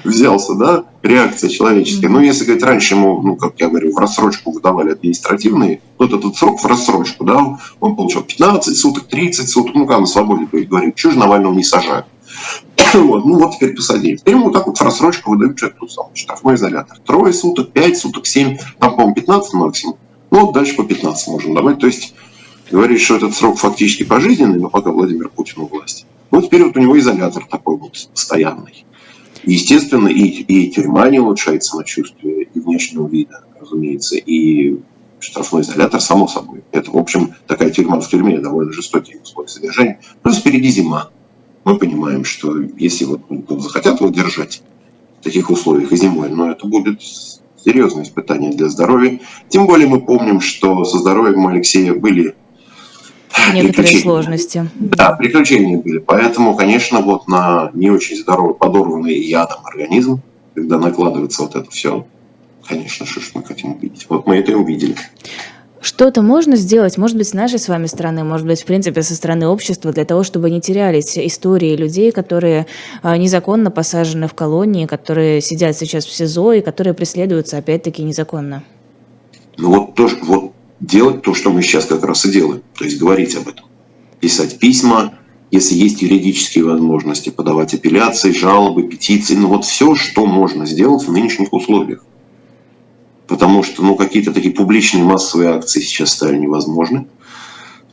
взялся, 0.05 0.55
да, 0.55 0.85
реакция 1.03 1.51
человеческая. 1.51 2.09
Мгм. 2.09 2.17
Но 2.17 2.23
если 2.23 2.45
говорить, 2.45 2.65
раньше 2.65 2.95
ему, 2.95 3.21
ну, 3.23 3.37
как 3.37 3.55
я 3.59 3.69
говорю, 3.69 3.93
в 3.93 3.99
рассрочку 3.99 4.53
выдавали 4.53 4.93
административные, 4.93 5.81
вот 5.99 6.13
этот 6.13 6.35
срок 6.37 6.61
в 6.61 6.67
рассрочку, 6.67 7.25
да, 7.25 7.59
он 7.81 7.95
получал 7.95 8.23
15 8.23 8.77
суток, 8.77 9.05
30 9.05 9.49
суток, 9.49 9.75
ну, 9.75 9.87
как 9.87 10.01
на 10.01 10.07
свободе, 10.07 10.47
то 10.47 10.57
есть 10.57 10.71
говорит, 10.71 10.95
чего 10.95 11.13
же 11.13 11.19
Навального 11.19 11.53
не 11.53 11.65
сажают? 11.65 12.07
Вот, 12.95 13.25
ну 13.25 13.39
вот 13.39 13.55
теперь 13.55 13.75
посадили. 13.75 14.17
Теперь 14.17 14.35
ему 14.35 14.45
вот 14.45 14.53
так 14.53 14.67
вот 14.67 14.77
в 14.77 14.83
рассрочку 14.83 15.31
выдают 15.31 15.59
тот 15.59 15.91
самый 15.91 16.15
штрафной 16.15 16.57
изолятор. 16.57 16.99
Трое 16.99 17.33
суток, 17.33 17.73
пять 17.73 17.97
суток, 17.97 18.27
семь, 18.27 18.59
там, 18.79 18.97
по-моему, 18.97 19.15
15 19.15 19.55
максимум. 19.55 19.97
Ну, 20.31 20.47
вот 20.47 20.55
дальше 20.55 20.77
по 20.77 20.85
15 20.85 21.29
можем 21.29 21.55
давать. 21.55 21.79
То 21.79 21.87
есть 21.87 22.15
говорит, 22.71 23.01
что 23.01 23.17
этот 23.17 23.35
срок 23.35 23.59
фактически 23.59 24.03
пожизненный, 24.03 24.59
но 24.59 24.69
пока 24.69 24.91
Владимир 24.91 25.29
Путин 25.29 25.63
у 25.63 25.67
власти. 25.67 26.05
Вот 26.31 26.47
теперь 26.47 26.65
вот 26.65 26.77
у 26.77 26.81
него 26.81 26.99
изолятор 26.99 27.47
такой 27.47 27.77
вот 27.77 28.09
постоянный. 28.13 28.85
Естественно, 29.45 30.09
и, 30.09 30.23
и 30.23 30.71
тюрьма 30.71 31.09
не 31.11 31.19
улучшает 31.19 31.65
самочувствие, 31.65 32.45
и 32.45 32.61
внешнего 32.61 33.09
вида, 33.09 33.45
разумеется, 33.61 34.17
и 34.17 34.79
штрафной 35.19 35.63
изолятор, 35.63 36.01
само 36.01 36.27
собой. 36.27 36.63
Это, 36.73 36.91
в 36.91 36.97
общем, 36.97 37.35
такая 37.47 37.71
тюрьма 37.71 38.01
в 38.01 38.09
тюрьме, 38.09 38.39
довольно 38.39 38.73
жестокие 38.73 39.21
условия 39.21 39.49
содержания. 39.49 40.01
Плюс 40.23 40.39
впереди 40.39 40.71
зима. 40.71 41.11
Мы 41.65 41.79
понимаем, 41.79 42.25
что 42.25 42.61
если 42.77 43.05
вот 43.05 43.21
захотят 43.63 44.01
его 44.01 44.11
держать 44.11 44.63
в 45.21 45.25
таких 45.25 45.51
условиях 45.51 45.93
и 45.93 45.97
зимой, 45.97 46.29
но 46.31 46.51
это 46.51 46.67
будет 46.67 47.01
серьезное 47.65 48.03
испытание 48.03 48.53
для 48.53 48.69
здоровья. 48.69 49.21
Тем 49.49 49.67
более 49.67 49.87
мы 49.87 50.01
помним, 50.01 50.41
что 50.41 50.85
со 50.85 50.99
здоровьем 50.99 51.47
Алексея 51.47 51.95
были 51.95 52.35
Некоторые 53.53 53.99
сложности. 53.99 54.69
Да, 54.75 55.13
приключения 55.13 55.79
были. 55.79 55.99
Поэтому, 55.99 56.55
конечно, 56.55 57.01
вот 57.01 57.29
на 57.29 57.71
не 57.73 57.91
очень 57.91 58.17
здоровый, 58.17 58.55
подорванный 58.55 59.19
ядом 59.19 59.59
организм, 59.65 60.21
когда 60.55 60.79
накладывается 60.79 61.43
вот 61.43 61.57
это 61.57 61.71
все, 61.71 62.07
конечно, 62.67 63.07
что 63.07 63.21
ж 63.21 63.31
мы 63.35 63.43
хотим 63.43 63.73
увидеть. 63.73 64.07
Вот 64.09 64.27
мы 64.27 64.37
это 64.37 64.53
и 64.53 64.55
увидели. 64.55 64.97
Что-то 65.83 66.23
можно 66.23 66.55
сделать, 66.55 66.97
может 66.97 67.17
быть, 67.17 67.29
с 67.29 67.33
нашей 67.33 67.59
с 67.59 67.67
вами 67.69 67.87
стороны, 67.87 68.23
может 68.23 68.47
быть, 68.47 68.63
в 68.63 68.65
принципе, 68.65 69.03
со 69.03 69.17
стороны 69.17 69.49
общества, 69.49 69.93
для 69.93 70.05
того, 70.05 70.23
чтобы 70.23 70.49
не 70.49 70.61
терялись 70.61 71.19
истории 71.19 71.75
людей, 71.75 72.13
которые 72.13 72.69
а, 73.03 73.17
незаконно 73.17 73.73
посажены 73.73 74.29
в 74.29 74.35
колонии, 74.35 74.87
которые 74.87 75.41
сидят 75.41 75.77
сейчас 75.77 76.05
в 76.07 76.15
СИЗО 76.15 76.53
и 76.53 76.61
которые 76.61 76.95
преследуются, 76.95 77.59
опять-таки, 77.59 78.05
незаконно. 78.05 78.63
Ну 79.59 79.71
вот, 79.71 79.95
тоже, 79.97 80.19
вот 80.23 80.53
делать 80.79 81.23
то, 81.23 81.35
что 81.35 81.51
мы 81.51 81.63
сейчас 81.63 81.87
как 81.87 82.05
раз 82.05 82.25
и 82.27 82.31
делаем. 82.31 82.63
То 82.79 82.85
есть 82.85 82.99
говорить 82.99 83.35
об 83.35 83.49
этом. 83.49 83.65
Писать 84.21 84.61
письма, 84.61 85.15
если 85.51 85.75
есть 85.75 86.01
юридические 86.01 86.65
возможности, 86.65 87.31
подавать 87.31 87.75
апелляции, 87.75 88.31
жалобы, 88.31 88.85
петиции. 88.85 89.35
Ну 89.35 89.49
вот 89.49 89.65
все, 89.65 89.97
что 89.97 90.27
можно 90.27 90.65
сделать 90.65 91.03
в 91.05 91.11
нынешних 91.11 91.53
условиях. 91.53 92.05
Потому 93.33 93.63
что 93.63 93.83
ну, 93.83 93.95
какие-то 93.95 94.31
такие 94.31 94.53
публичные 94.53 95.05
массовые 95.05 95.53
акции 95.53 95.81
сейчас 95.81 96.13
стали 96.13 96.37
невозможны. 96.37 97.07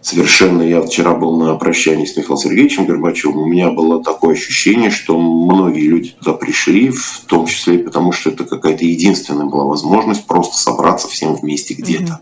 Совершенно. 0.01 0.61
Я 0.61 0.81
вчера 0.81 1.15
был 1.15 1.37
на 1.37 1.55
прощании 1.55 2.03
с 2.03 2.17
Михаилом 2.17 2.39
Сергеевичем 2.39 2.85
Горбачевым. 2.85 3.43
У 3.43 3.45
меня 3.45 3.71
было 3.71 4.03
такое 4.03 4.35
ощущение, 4.35 4.91
что 4.91 5.17
многие 5.17 5.87
люди 5.87 6.09
туда 6.09 6.33
пришли, 6.33 6.89
в 6.89 7.21
том 7.25 7.45
числе 7.45 7.75
и 7.75 7.83
потому, 7.83 8.11
что 8.11 8.31
это 8.31 8.43
какая-то 8.43 8.83
единственная 8.83 9.45
была 9.45 9.63
возможность 9.63 10.27
просто 10.27 10.57
собраться 10.57 11.07
всем 11.07 11.35
вместе 11.35 11.73
где-то. 11.73 12.19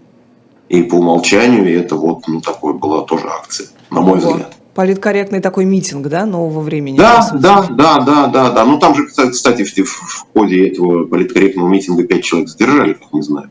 И 0.69 0.83
по 0.83 0.97
умолчанию 0.97 1.67
это 1.75 1.95
вот 1.95 2.27
ну, 2.27 2.39
такое 2.39 2.73
была 2.73 3.01
тоже 3.01 3.29
акция, 3.29 3.69
на 3.89 4.01
мой 4.01 4.19
Ого. 4.19 4.29
взгляд. 4.29 4.55
Политкорректный 4.77 5.39
такой 5.39 5.65
митинг, 5.65 6.05
да, 6.07 6.27
нового 6.27 6.61
времени. 6.61 6.97
Да, 6.97 7.27
да, 7.33 7.65
да, 7.67 7.97
да, 7.97 8.27
да, 8.27 8.51
да. 8.51 8.63
Ну 8.63 8.77
там 8.77 8.93
же, 8.93 9.07
кстати, 9.07 9.63
в, 9.63 9.87
в 9.87 10.27
ходе 10.31 10.67
этого 10.67 11.05
политкорректного 11.05 11.67
митинга 11.67 12.03
пять 12.03 12.23
человек 12.23 12.47
задержали, 12.47 12.93
как 12.93 13.11
мы 13.11 13.23
знаем. 13.23 13.49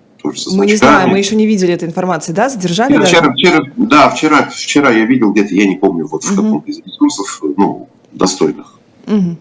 Мы 0.53 0.67
не 0.67 0.77
знаем, 0.77 1.11
мы 1.11 1.19
еще 1.19 1.35
не 1.35 1.45
видели 1.45 1.75
этой 1.75 1.89
информации, 1.89 2.31
да? 2.31 2.49
Задержали 2.49 2.93
Я 2.93 3.01
вчера, 3.01 3.33
вчера, 3.33 3.61
да, 3.77 4.09
вчера, 4.09 4.49
вчера 4.49 4.91
я 4.93 5.05
видел 5.05 5.33
где-то, 5.33 5.53
я 5.53 5.67
не 5.67 5.75
помню, 5.75 6.07
вот 6.07 6.23
в 6.23 6.31
Мгм. 6.31 6.45
каком-то 6.45 6.71
из 6.71 6.79
ресурсов, 6.79 7.43
ну, 7.57 7.89
достойных, 8.13 8.79
Мгм. 9.07 9.37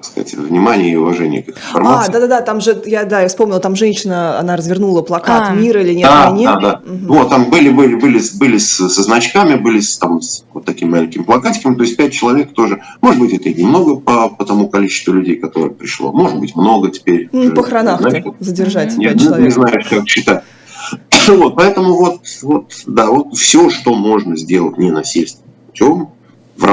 Так 0.00 0.06
сказать, 0.06 0.32
внимания 0.32 0.92
и 0.92 0.96
уважения 0.96 1.42
к 1.42 1.50
этой 1.50 1.58
А, 1.58 1.68
информации. 1.68 2.12
да-да-да, 2.12 2.40
там 2.40 2.62
же, 2.62 2.82
я, 2.86 3.04
да, 3.04 3.20
я 3.20 3.28
вспомнила, 3.28 3.60
там 3.60 3.76
женщина, 3.76 4.38
она 4.38 4.56
развернула 4.56 5.02
плакат 5.02 5.48
А. 5.50 5.52
«Мир 5.52 5.76
или 5.76 5.92
нет 5.92 6.08
да, 6.08 6.30
войне». 6.30 6.46
да, 6.46 6.56
да. 6.58 6.82
Мгм. 6.86 7.06
Вот, 7.08 7.28
там 7.28 7.50
были, 7.50 7.68
были, 7.68 7.96
были, 7.96 8.18
были 8.38 8.56
со 8.56 8.88
значками, 8.88 9.56
были 9.56 9.80
с, 9.80 9.98
там, 9.98 10.22
с 10.22 10.44
вот 10.54 10.64
такими 10.64 10.88
маленькими 10.88 11.22
плакатиками, 11.22 11.74
то 11.74 11.82
есть 11.82 11.98
пять 11.98 12.14
человек 12.14 12.54
тоже. 12.54 12.80
Может 13.02 13.20
быть, 13.20 13.34
это 13.34 13.50
и 13.50 13.62
немного 13.62 13.96
по, 13.96 14.30
по 14.30 14.44
тому 14.46 14.68
количеству 14.68 15.12
людей, 15.12 15.36
которое 15.36 15.68
пришло. 15.70 16.12
Может 16.12 16.38
быть, 16.40 16.56
много 16.56 16.90
теперь. 16.90 17.28
Ну, 17.32 17.40
Уже, 17.40 17.50
по 17.50 17.62
хронах 17.62 18.00
задержать 18.38 18.96
Не, 18.96 19.04
пять 19.04 19.16
не- 19.16 19.20
не 19.22 19.26
человек. 19.28 19.52
знаешь, 19.52 19.86
как 19.88 20.08
считать. 20.08 20.44
Вот, 21.28 21.54
поэтому 21.56 21.94
вот, 21.94 22.20
вот, 22.42 22.72
да, 22.86 23.06
вот 23.10 23.36
все, 23.36 23.68
что 23.70 23.94
можно 23.94 24.36
сделать 24.36 24.78
ненасильственным 24.78 25.52
путем, 25.66 26.06
в 26.06 26.19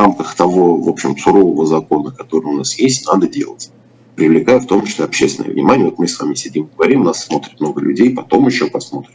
рамках 0.08 0.36
того, 0.36 0.78
в 0.78 0.90
общем, 0.90 1.18
сурового 1.18 1.66
закона, 1.66 2.12
который 2.12 2.46
у 2.46 2.58
нас 2.58 2.78
есть, 2.80 3.06
надо 3.06 3.28
делать. 3.28 3.70
Привлекая 4.16 4.60
в 4.60 4.66
том 4.66 4.86
числе 4.86 5.06
общественное 5.06 5.52
внимание. 5.52 5.86
Вот 5.86 6.00
мы 6.00 6.08
с 6.08 6.20
вами 6.20 6.34
сидим, 6.34 6.70
говорим, 6.76 7.04
нас 7.04 7.24
смотрит 7.24 7.60
много 7.60 7.82
людей, 7.82 8.10
потом 8.12 8.48
еще 8.48 8.68
посмотрят. 8.68 9.14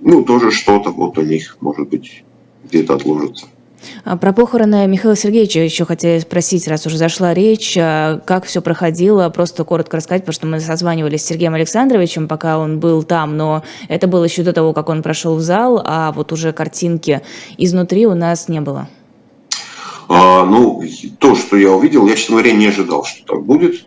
Ну, 0.00 0.24
тоже 0.24 0.50
что-то 0.50 0.90
вот 0.90 1.18
у 1.18 1.22
них, 1.22 1.56
может 1.60 1.88
быть, 1.88 2.24
где-то 2.64 2.94
отложится. 2.94 3.46
А 4.04 4.16
Про 4.16 4.32
похороны 4.32 4.86
Михаила 4.86 5.16
Сергеевича 5.16 5.60
еще 5.60 5.84
хотели 5.84 6.20
спросить, 6.20 6.68
раз 6.68 6.86
уже 6.86 6.96
зашла 6.96 7.34
речь, 7.34 7.76
а 7.78 8.20
как 8.24 8.44
все 8.44 8.62
проходило, 8.62 9.28
просто 9.28 9.64
коротко 9.64 9.96
рассказать, 9.96 10.22
потому 10.22 10.34
что 10.34 10.46
мы 10.46 10.60
созванивались 10.60 11.22
с 11.22 11.26
Сергеем 11.26 11.54
Александровичем, 11.54 12.28
пока 12.28 12.58
он 12.58 12.80
был 12.80 13.02
там, 13.02 13.36
но 13.36 13.62
это 13.88 14.06
было 14.06 14.24
еще 14.24 14.42
до 14.42 14.52
того, 14.52 14.72
как 14.72 14.88
он 14.88 15.02
прошел 15.02 15.36
в 15.36 15.40
зал, 15.40 15.82
а 15.84 16.12
вот 16.12 16.32
уже 16.32 16.52
картинки 16.52 17.22
изнутри 17.58 18.06
у 18.06 18.14
нас 18.14 18.48
не 18.48 18.60
было. 18.60 18.88
А, 20.08 20.44
ну, 20.44 20.82
то, 21.18 21.34
что 21.34 21.56
я 21.56 21.72
увидел, 21.72 22.06
я, 22.06 22.16
честно 22.16 22.36
говоря, 22.36 22.52
не 22.52 22.66
ожидал, 22.66 23.04
что 23.04 23.24
так 23.24 23.44
будет. 23.44 23.86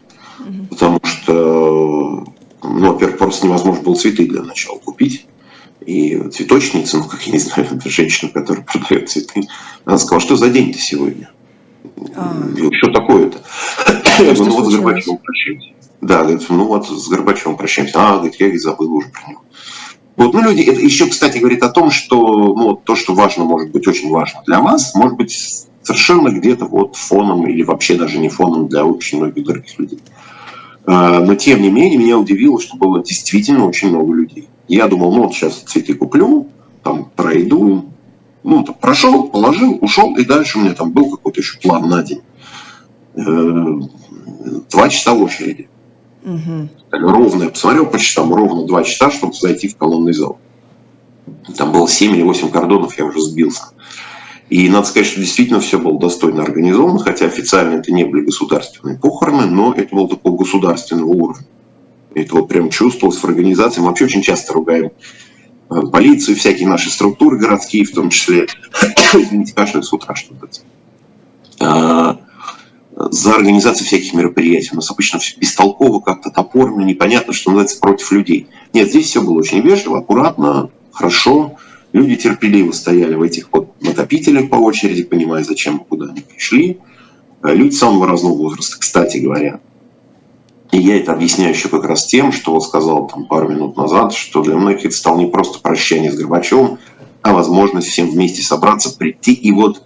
Потому 0.69 0.99
что, 1.03 2.25
ну, 2.63 2.93
во-первых, 2.93 3.17
просто 3.17 3.47
невозможно 3.47 3.83
было 3.83 3.95
цветы 3.95 4.27
для 4.27 4.43
начала 4.43 4.77
купить. 4.79 5.25
И 5.85 6.17
цветочница, 6.31 6.97
ну, 6.97 7.03
как 7.05 7.21
я 7.27 7.33
не 7.33 7.39
знаю, 7.39 7.67
женщина, 7.85 8.31
которая 8.31 8.65
продает 8.65 9.09
цветы, 9.09 9.47
она 9.85 9.97
сказала, 9.97 10.21
что 10.21 10.35
за 10.35 10.49
день-то 10.49 10.79
сегодня? 10.79 11.29
А. 12.15 12.33
Говорю, 12.33 12.71
что 12.73 12.91
такое-то? 12.91 13.39
Я 14.19 14.33
говорю, 14.33 14.45
ну 14.45 14.51
вот 14.51 14.71
с? 14.71 14.75
Горбачевым 14.75 15.17
прощаемся. 15.17 15.67
Да, 16.01 16.23
говорит, 16.23 16.45
ну 16.49 16.65
вот 16.65 16.87
с 16.87 17.07
Горбачевым 17.07 17.57
прощаемся. 17.57 17.93
А, 17.97 18.15
говорит, 18.17 18.35
я 18.39 18.47
говорит, 18.47 18.61
забыл 18.61 18.93
уже 18.93 19.09
про 19.09 19.29
него. 19.29 19.41
Вот, 20.15 20.33
ну, 20.33 20.41
люди, 20.41 20.61
это 20.61 20.79
еще, 20.79 21.07
кстати, 21.07 21.39
говорит 21.39 21.61
о 21.63 21.69
том, 21.69 21.91
что 21.91 22.17
ну, 22.55 22.75
то, 22.75 22.95
что 22.95 23.13
важно, 23.13 23.43
может 23.43 23.71
быть 23.71 23.85
очень 23.87 24.09
важно 24.09 24.41
для 24.45 24.61
вас, 24.61 24.95
может 24.95 25.17
быть 25.17 25.67
совершенно 25.85 26.29
где-то 26.29 26.65
вот 26.65 26.95
фоном 26.95 27.47
или 27.47 27.63
вообще 27.63 27.95
даже 27.95 28.17
не 28.17 28.29
фоном 28.29 28.67
для 28.67 28.83
очень 28.85 29.19
многих 29.19 29.45
других 29.45 29.79
людей. 29.79 29.99
А, 30.85 31.19
Но 31.21 31.35
тем 31.35 31.61
не 31.61 31.69
менее 31.69 31.99
меня 31.99 32.17
удивило, 32.17 32.59
что 32.59 32.75
было 32.75 33.03
действительно 33.03 33.65
очень 33.67 33.89
много 33.89 34.13
людей. 34.13 34.49
Я 34.67 34.87
думал, 34.87 35.13
ну 35.13 35.23
вот 35.23 35.33
сейчас 35.33 35.57
цветы 35.57 35.93
куплю, 35.93 36.47
там 36.83 37.11
пройду, 37.15 37.85
ну 38.43 38.63
там 38.63 38.75
прошел, 38.75 39.29
положил, 39.29 39.77
ушел, 39.81 40.15
и 40.17 40.25
дальше 40.25 40.57
у 40.57 40.61
меня 40.61 40.73
там 40.73 40.91
был 40.91 41.11
какой-то 41.11 41.39
еще 41.39 41.59
план 41.59 41.87
на 41.87 42.03
день. 42.03 42.21
Э, 43.15 43.79
Два 44.71 44.89
часа 44.89 45.13
в 45.13 45.21
очереди. 45.21 45.69
Мгм. 46.23 46.69
Ровно, 46.91 47.43
я 47.43 47.49
посмотрел 47.49 47.85
по 47.85 47.99
часам, 47.99 48.33
ровно 48.33 48.65
два 48.65 48.83
часа, 48.83 49.11
чтобы 49.11 49.33
зайти 49.33 49.67
в 49.67 49.77
колонный 49.77 50.13
зал. 50.13 50.39
Там 51.57 51.71
было 51.71 51.87
7 51.87 52.15
или 52.15 52.23
8 52.23 52.49
кордонов, 52.49 52.97
я 52.97 53.05
уже 53.05 53.21
сбился. 53.21 53.63
И 54.49 54.69
надо 54.69 54.87
сказать, 54.87 55.07
что 55.07 55.19
действительно 55.19 55.59
все 55.59 55.79
было 55.79 55.99
достойно 55.99 56.43
организовано, 56.43 56.99
хотя 56.99 57.25
официально 57.25 57.79
это 57.79 57.91
не 57.91 58.03
были 58.03 58.25
государственные 58.25 58.97
похороны, 58.97 59.47
но 59.47 59.73
это 59.73 59.95
было 59.95 60.07
такого 60.07 60.37
государственного 60.37 61.07
уровня. 61.07 61.45
Это 62.13 62.35
вот 62.35 62.47
прям 62.47 62.69
чувствовалось 62.69 63.19
в 63.19 63.25
организации. 63.25 63.81
Мы 63.81 63.87
вообще 63.87 64.05
очень 64.05 64.21
часто 64.21 64.53
ругаем 64.53 64.91
э, 65.69 65.81
полицию, 65.91 66.37
всякие 66.37 66.67
наши 66.67 66.91
структуры 66.91 67.37
городские, 67.39 67.85
в 67.85 67.91
том 67.91 68.09
числе, 68.09 68.47
извините, 69.13 69.53
кашляю 69.53 69.83
с 69.83 69.91
утра 69.91 70.13
что-то. 70.15 70.47
А, 71.59 72.19
за 72.95 73.33
организацию 73.33 73.85
всяких 73.85 74.13
мероприятий. 74.13 74.69
У 74.71 74.75
нас 74.75 74.89
обычно 74.89 75.19
все 75.19 75.37
бестолково, 75.37 75.99
как-то 75.99 76.29
топорно, 76.29 76.81
непонятно, 76.83 77.33
что 77.33 77.49
называется, 77.49 77.79
против 77.79 78.11
людей. 78.11 78.47
Нет, 78.73 78.89
здесь 78.89 79.07
все 79.07 79.21
было 79.21 79.39
очень 79.39 79.61
вежливо, 79.61 79.99
аккуратно, 79.99 80.69
хорошо. 80.91 81.57
Люди 81.95 82.17
терпеливо 82.17 82.73
стояли 82.73 83.15
в 83.15 83.21
этих 83.21 83.47
вот 83.53 83.81
накопителях 83.81 84.49
по 84.49 84.57
очереди, 84.57 85.03
понимая, 85.03 85.45
зачем 85.45 85.77
и 85.77 85.83
куда 85.85 86.07
они 86.07 86.19
пришли. 86.19 86.79
Э, 87.41 87.55
Люди 87.55 87.73
самого 87.73 88.05
разного 88.05 88.33
возраста, 88.33 88.77
кстати 88.77 89.19
говоря. 89.19 89.61
И 90.73 90.77
я 90.77 90.97
это 90.97 91.13
объясняю 91.13 91.53
еще 91.53 91.69
как 91.69 91.85
раз 91.85 92.05
тем, 92.05 92.33
что 92.33 92.51
вот 92.51 92.65
сказал 92.65 93.07
там 93.07 93.27
пару 93.27 93.47
минут 93.47 93.77
назад, 93.77 94.11
что 94.11 94.43
для 94.43 94.57
многих 94.57 94.87
это 94.87 94.93
стало 94.93 95.19
не 95.19 95.27
просто 95.27 95.61
прощание 95.61 96.11
с 96.11 96.17
Горбачевым, 96.17 96.79
а 97.21 97.31
возможность 97.31 97.87
всем 97.87 98.09
вместе 98.09 98.41
собраться, 98.41 98.93
прийти 98.97 99.31
и 99.31 99.53
вот 99.53 99.81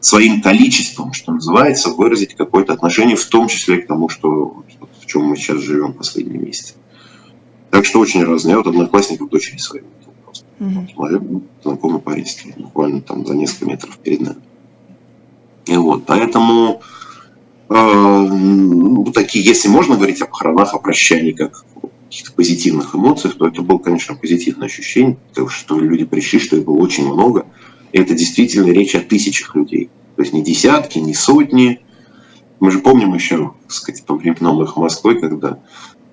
своим 0.00 0.40
количеством, 0.40 1.12
что 1.12 1.32
называется, 1.32 1.90
выразить 1.90 2.34
какое-то 2.34 2.72
отношение, 2.72 3.14
в 3.14 3.26
том 3.26 3.48
числе 3.48 3.82
к 3.82 3.86
тому, 3.86 4.08
что, 4.08 4.64
в 5.02 5.04
чем 5.04 5.24
мы 5.26 5.36
сейчас 5.36 5.58
живем 5.58 5.92
последние 5.92 6.38
месяцы. 6.38 6.76
Так 7.70 7.84
что 7.84 8.00
очень 8.00 8.24
разные. 8.24 8.52
Я 8.52 8.56
вот 8.56 8.68
одноклассников 8.68 9.28
дочери 9.28 9.58
своей 9.58 9.84
Угу. 10.58 10.86
Мой 10.96 11.42
знакомый 11.62 12.00
парень 12.00 12.26
стоит 12.26 12.56
буквально 12.56 13.00
там 13.00 13.26
за 13.26 13.34
несколько 13.34 13.66
метров 13.66 13.98
перед 13.98 14.20
нами. 14.20 14.40
И 15.66 15.76
вот, 15.76 16.06
поэтому 16.06 16.80
э, 17.68 17.74
ну, 17.74 19.04
такие, 19.12 19.44
если 19.44 19.68
можно 19.68 19.96
говорить 19.96 20.22
о 20.22 20.26
похоронах, 20.26 20.74
о 20.74 20.78
прощании 20.78 21.32
как 21.32 21.64
каких-то 22.06 22.32
позитивных 22.32 22.94
эмоциях, 22.94 23.36
то 23.36 23.48
это 23.48 23.62
было, 23.62 23.78
конечно, 23.78 24.14
позитивное 24.14 24.66
ощущение, 24.66 25.18
потому 25.28 25.48
что 25.48 25.78
люди 25.78 26.04
пришли, 26.04 26.38
что 26.38 26.56
их 26.56 26.64
было 26.64 26.76
очень 26.76 27.04
много. 27.04 27.46
И 27.92 27.98
это 27.98 28.14
действительно 28.14 28.70
речь 28.70 28.94
о 28.94 29.00
тысячах 29.00 29.54
людей. 29.54 29.90
То 30.14 30.22
есть 30.22 30.32
не 30.32 30.42
десятки, 30.42 30.98
не 30.98 31.14
сотни. 31.14 31.80
Мы 32.60 32.70
же 32.70 32.78
помним 32.78 33.14
еще, 33.14 33.52
так 33.62 33.72
сказать, 33.72 34.04
по 34.04 34.14
временам 34.14 34.62
их 34.62 34.76
Москвы, 34.76 35.20
когда 35.20 35.58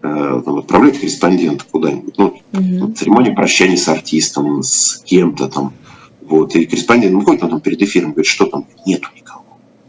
там, 0.03 0.57
отправлять 0.57 0.99
корреспондента 0.99 1.63
куда-нибудь. 1.71 2.17
Ну, 2.17 2.39
угу. 2.51 2.93
церемония 2.93 3.31
прощания 3.31 3.77
с 3.77 3.87
артистом, 3.87 4.61
с 4.61 5.01
кем-то 5.05 5.47
там. 5.47 5.73
Вот, 6.21 6.55
и 6.55 6.65
корреспондент 6.65 7.15
выходит 7.15 7.41
ну, 7.41 7.49
там 7.49 7.61
перед 7.61 7.81
эфиром, 7.81 8.11
говорит, 8.11 8.25
что 8.25 8.45
там? 8.45 8.65
Нету 8.85 9.09
никого. 9.15 9.45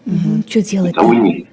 Угу. 0.07 0.45
Что 0.49 0.63
делать? 0.63 0.93
Никого 0.93 1.15
нет. 1.15 1.47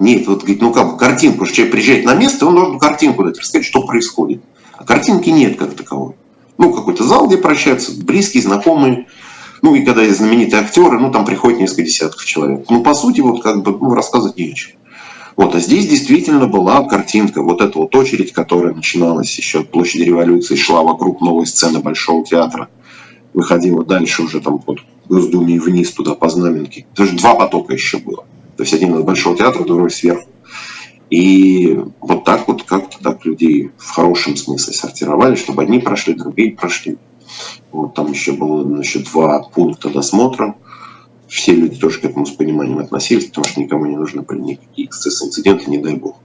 Нет, 0.00 0.26
вот 0.26 0.40
говорит, 0.40 0.60
ну 0.60 0.72
как, 0.72 0.98
картинку, 0.98 1.44
что 1.44 1.56
человек 1.56 1.72
приезжает 1.72 2.04
на 2.04 2.14
место, 2.14 2.46
он 2.46 2.54
должен 2.54 2.78
картинку 2.78 3.24
дать, 3.24 3.38
рассказать, 3.38 3.66
что 3.66 3.82
происходит. 3.82 4.42
А 4.76 4.84
картинки 4.84 5.28
нет 5.30 5.56
как 5.56 5.74
таковой. 5.74 6.14
Ну, 6.56 6.72
какой-то 6.72 7.04
зал, 7.04 7.26
где 7.26 7.36
прощаются, 7.36 7.92
близкие, 8.04 8.42
знакомые. 8.42 9.06
Ну, 9.62 9.74
и 9.74 9.84
когда 9.84 10.02
есть 10.02 10.18
знаменитые 10.18 10.62
актеры, 10.62 10.98
ну, 11.00 11.10
там 11.10 11.24
приходит 11.24 11.58
несколько 11.58 11.82
десятков 11.82 12.24
человек. 12.24 12.66
Ну, 12.68 12.82
по 12.82 12.94
сути, 12.94 13.20
вот 13.20 13.42
как 13.42 13.62
бы 13.62 13.72
ну, 13.72 13.94
рассказывать 13.94 14.36
не 14.36 14.52
о 14.52 14.54
чем. 14.54 14.72
Вот, 15.38 15.54
а 15.54 15.60
здесь 15.60 15.86
действительно 15.86 16.48
была 16.48 16.82
картинка, 16.82 17.42
вот 17.42 17.60
эта 17.60 17.78
вот 17.78 17.94
очередь, 17.94 18.32
которая 18.32 18.74
начиналась 18.74 19.38
еще 19.38 19.60
от 19.60 19.70
площади 19.70 20.02
революции, 20.02 20.56
шла 20.56 20.82
вокруг 20.82 21.20
новой 21.20 21.46
сцены 21.46 21.78
Большого 21.78 22.26
театра, 22.26 22.68
выходила 23.32 23.84
дальше 23.84 24.24
уже 24.24 24.40
там 24.40 24.58
под 24.58 24.80
Госдуме 25.08 25.60
вниз 25.60 25.92
туда 25.92 26.16
по 26.16 26.28
знаменке. 26.28 26.86
Даже 26.96 27.16
два 27.16 27.36
потока 27.36 27.72
еще 27.72 27.98
было. 27.98 28.24
То 28.56 28.64
есть 28.64 28.74
один 28.74 28.94
от 28.94 29.04
Большого 29.04 29.36
театра, 29.36 29.62
другой 29.62 29.92
сверху. 29.92 30.28
И 31.08 31.78
вот 32.00 32.24
так 32.24 32.48
вот 32.48 32.64
как-то 32.64 32.98
так 33.00 33.24
людей 33.24 33.70
в 33.78 33.90
хорошем 33.90 34.36
смысле 34.36 34.74
сортировали, 34.74 35.36
чтобы 35.36 35.62
одни 35.62 35.78
прошли, 35.78 36.14
другие 36.14 36.50
прошли. 36.50 36.98
Вот 37.70 37.94
там 37.94 38.10
еще 38.10 38.32
было 38.32 38.64
значит, 38.64 39.04
два 39.04 39.40
пункта 39.40 39.88
досмотра 39.88 40.56
все 41.28 41.52
люди 41.52 41.78
тоже 41.78 42.00
к 42.00 42.04
этому 42.04 42.26
с 42.26 42.30
пониманием 42.30 42.78
относились, 42.78 43.26
потому 43.26 43.46
что 43.46 43.60
никому 43.60 43.86
не 43.86 43.96
нужно 43.96 44.22
были 44.22 44.40
никакие 44.40 44.88
эксцессы, 44.88 45.26
инциденты, 45.26 45.70
не 45.70 45.78
дай 45.78 45.94
бог. 45.94 46.16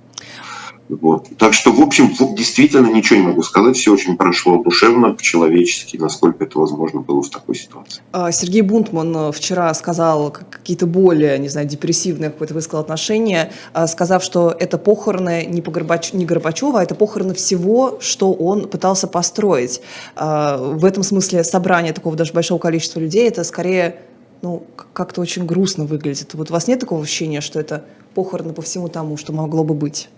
Вот. 0.89 1.27
Так 1.37 1.53
что, 1.53 1.71
в 1.71 1.81
общем, 1.81 2.11
действительно 2.35 2.87
ничего 2.87 3.19
не 3.19 3.25
могу 3.25 3.41
сказать. 3.41 3.75
Все 3.77 3.93
очень 3.93 4.17
прошло 4.17 4.61
душевно, 4.61 5.13
по-человечески, 5.13 5.97
насколько 5.97 6.43
это 6.43 6.59
возможно 6.59 7.01
было 7.01 7.21
в 7.21 7.29
такой 7.29 7.55
ситуации. 7.55 8.01
А, 8.11 8.31
Сергей 8.31 8.61
Бунтман 8.61 9.15
э, 9.15 9.31
вчера 9.31 9.73
сказал 9.73 10.31
какие-то 10.31 10.85
более, 10.85 11.39
не 11.39 11.47
знаю, 11.47 11.67
депрессивные 11.67 12.29
какое-то 12.29 12.53
высказал 12.53 12.81
отношение, 12.81 13.51
а, 13.71 13.87
сказав, 13.87 14.23
что 14.23 14.55
это 14.57 14.77
похороны 14.77 15.45
не, 15.45 15.61
по 15.61 15.71
не 16.13 16.25
Горбачева, 16.25 16.79
а 16.79 16.83
это 16.83 16.95
похороны 16.95 17.33
всего, 17.33 17.97
что 18.01 18.33
он 18.33 18.67
пытался 18.67 19.07
построить. 19.07 19.81
А, 20.15 20.57
в 20.57 20.83
этом 20.85 21.03
смысле 21.03 21.43
собрание 21.43 21.93
такого 21.93 22.15
даже 22.15 22.33
большого 22.33 22.59
количества 22.59 22.99
людей, 22.99 23.27
это 23.27 23.43
скорее 23.43 23.95
ну, 24.43 24.67
как-то 24.91 25.21
очень 25.21 25.45
грустно 25.45 25.85
выглядит. 25.85 26.33
Вот 26.33 26.49
у 26.51 26.53
вас 26.53 26.67
нет 26.67 26.79
такого 26.79 27.01
ощущения, 27.01 27.39
что 27.39 27.59
это 27.59 27.85
похороны 28.13 28.53
по 28.53 28.61
всему 28.61 28.89
тому, 28.89 29.15
что 29.15 29.31
могло 29.31 29.63
бы 29.63 29.73
быть? 29.73 30.09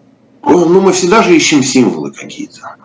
Ну, 0.43 0.81
мы 0.81 0.91
всегда 0.93 1.21
же 1.21 1.35
ищем 1.35 1.63
символы 1.63 2.11
какие-то. 2.11 2.75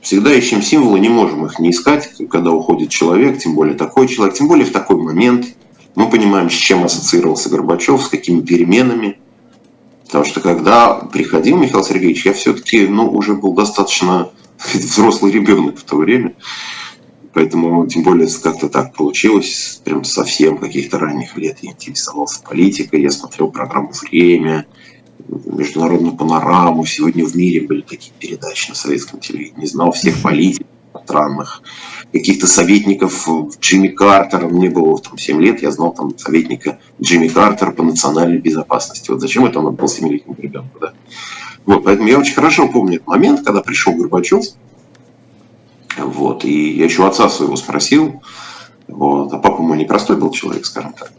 Всегда 0.00 0.32
ищем 0.32 0.62
символы, 0.62 0.98
не 0.98 1.10
можем 1.10 1.44
их 1.44 1.58
не 1.58 1.70
искать, 1.70 2.10
когда 2.30 2.50
уходит 2.50 2.88
человек, 2.88 3.38
тем 3.38 3.54
более 3.54 3.76
такой 3.76 4.08
человек, 4.08 4.34
тем 4.34 4.48
более 4.48 4.64
в 4.64 4.72
такой 4.72 4.96
момент. 4.96 5.48
Мы 5.96 6.08
понимаем, 6.08 6.48
с 6.48 6.54
чем 6.54 6.84
ассоциировался 6.84 7.50
Горбачев, 7.50 8.02
с 8.02 8.08
какими 8.08 8.40
переменами. 8.40 9.18
Потому 10.06 10.24
что 10.24 10.40
когда 10.40 10.94
приходил 10.94 11.58
Михаил 11.58 11.84
Сергеевич, 11.84 12.24
я 12.24 12.32
все-таки 12.32 12.86
ну, 12.86 13.10
уже 13.10 13.34
был 13.34 13.52
достаточно 13.52 14.30
взрослый 14.72 15.30
ребенок 15.30 15.78
в 15.78 15.82
то 15.82 15.96
время. 15.96 16.34
Поэтому, 17.32 17.86
тем 17.86 18.02
более, 18.02 18.28
как-то 18.42 18.68
так 18.68 18.94
получилось, 18.94 19.80
прям 19.84 20.04
совсем 20.04 20.58
каких-то 20.58 20.98
ранних 20.98 21.36
лет 21.36 21.58
я 21.62 21.70
интересовался 21.70 22.42
политикой, 22.42 23.02
я 23.02 23.10
смотрел 23.10 23.50
программу 23.50 23.92
«Время», 24.02 24.66
международную 25.28 26.16
панораму. 26.16 26.84
Сегодня 26.84 27.24
в 27.24 27.36
мире 27.36 27.66
были 27.66 27.82
такие 27.82 28.12
передачи 28.18 28.70
на 28.70 28.74
советском 28.74 29.20
телевидении. 29.20 29.66
Знал 29.66 29.92
всех 29.92 30.20
политиков 30.22 30.66
странных, 31.04 31.62
каких-то 32.12 32.46
советников 32.46 33.28
Джимми 33.60 33.88
Картера. 33.88 34.48
Мне 34.48 34.70
было 34.70 34.98
там 34.98 35.18
7 35.18 35.40
лет, 35.40 35.62
я 35.62 35.70
знал 35.70 35.92
там 35.92 36.16
советника 36.18 36.78
Джимми 37.00 37.28
Картера 37.28 37.70
по 37.70 37.82
национальной 37.82 38.38
безопасности. 38.38 39.10
Вот 39.10 39.20
зачем 39.20 39.44
это 39.44 39.60
он 39.60 39.74
был 39.74 39.86
7-летнему 39.86 40.36
ребенку, 40.38 40.78
да? 40.80 40.92
Вот, 41.66 41.84
поэтому 41.84 42.08
я 42.08 42.18
очень 42.18 42.34
хорошо 42.34 42.68
помню 42.68 42.96
этот 42.96 43.06
момент, 43.06 43.42
когда 43.44 43.60
пришел 43.60 43.94
Горбачев, 43.94 44.44
вот. 45.96 46.44
И 46.44 46.72
я 46.76 46.84
еще 46.84 47.06
отца 47.06 47.28
своего 47.28 47.56
спросил, 47.56 48.22
вот. 48.88 49.32
а 49.32 49.38
папа 49.38 49.62
мой 49.62 49.78
непростой 49.78 50.16
был 50.16 50.30
человек, 50.30 50.66
скажем 50.66 50.92
так. 50.92 51.12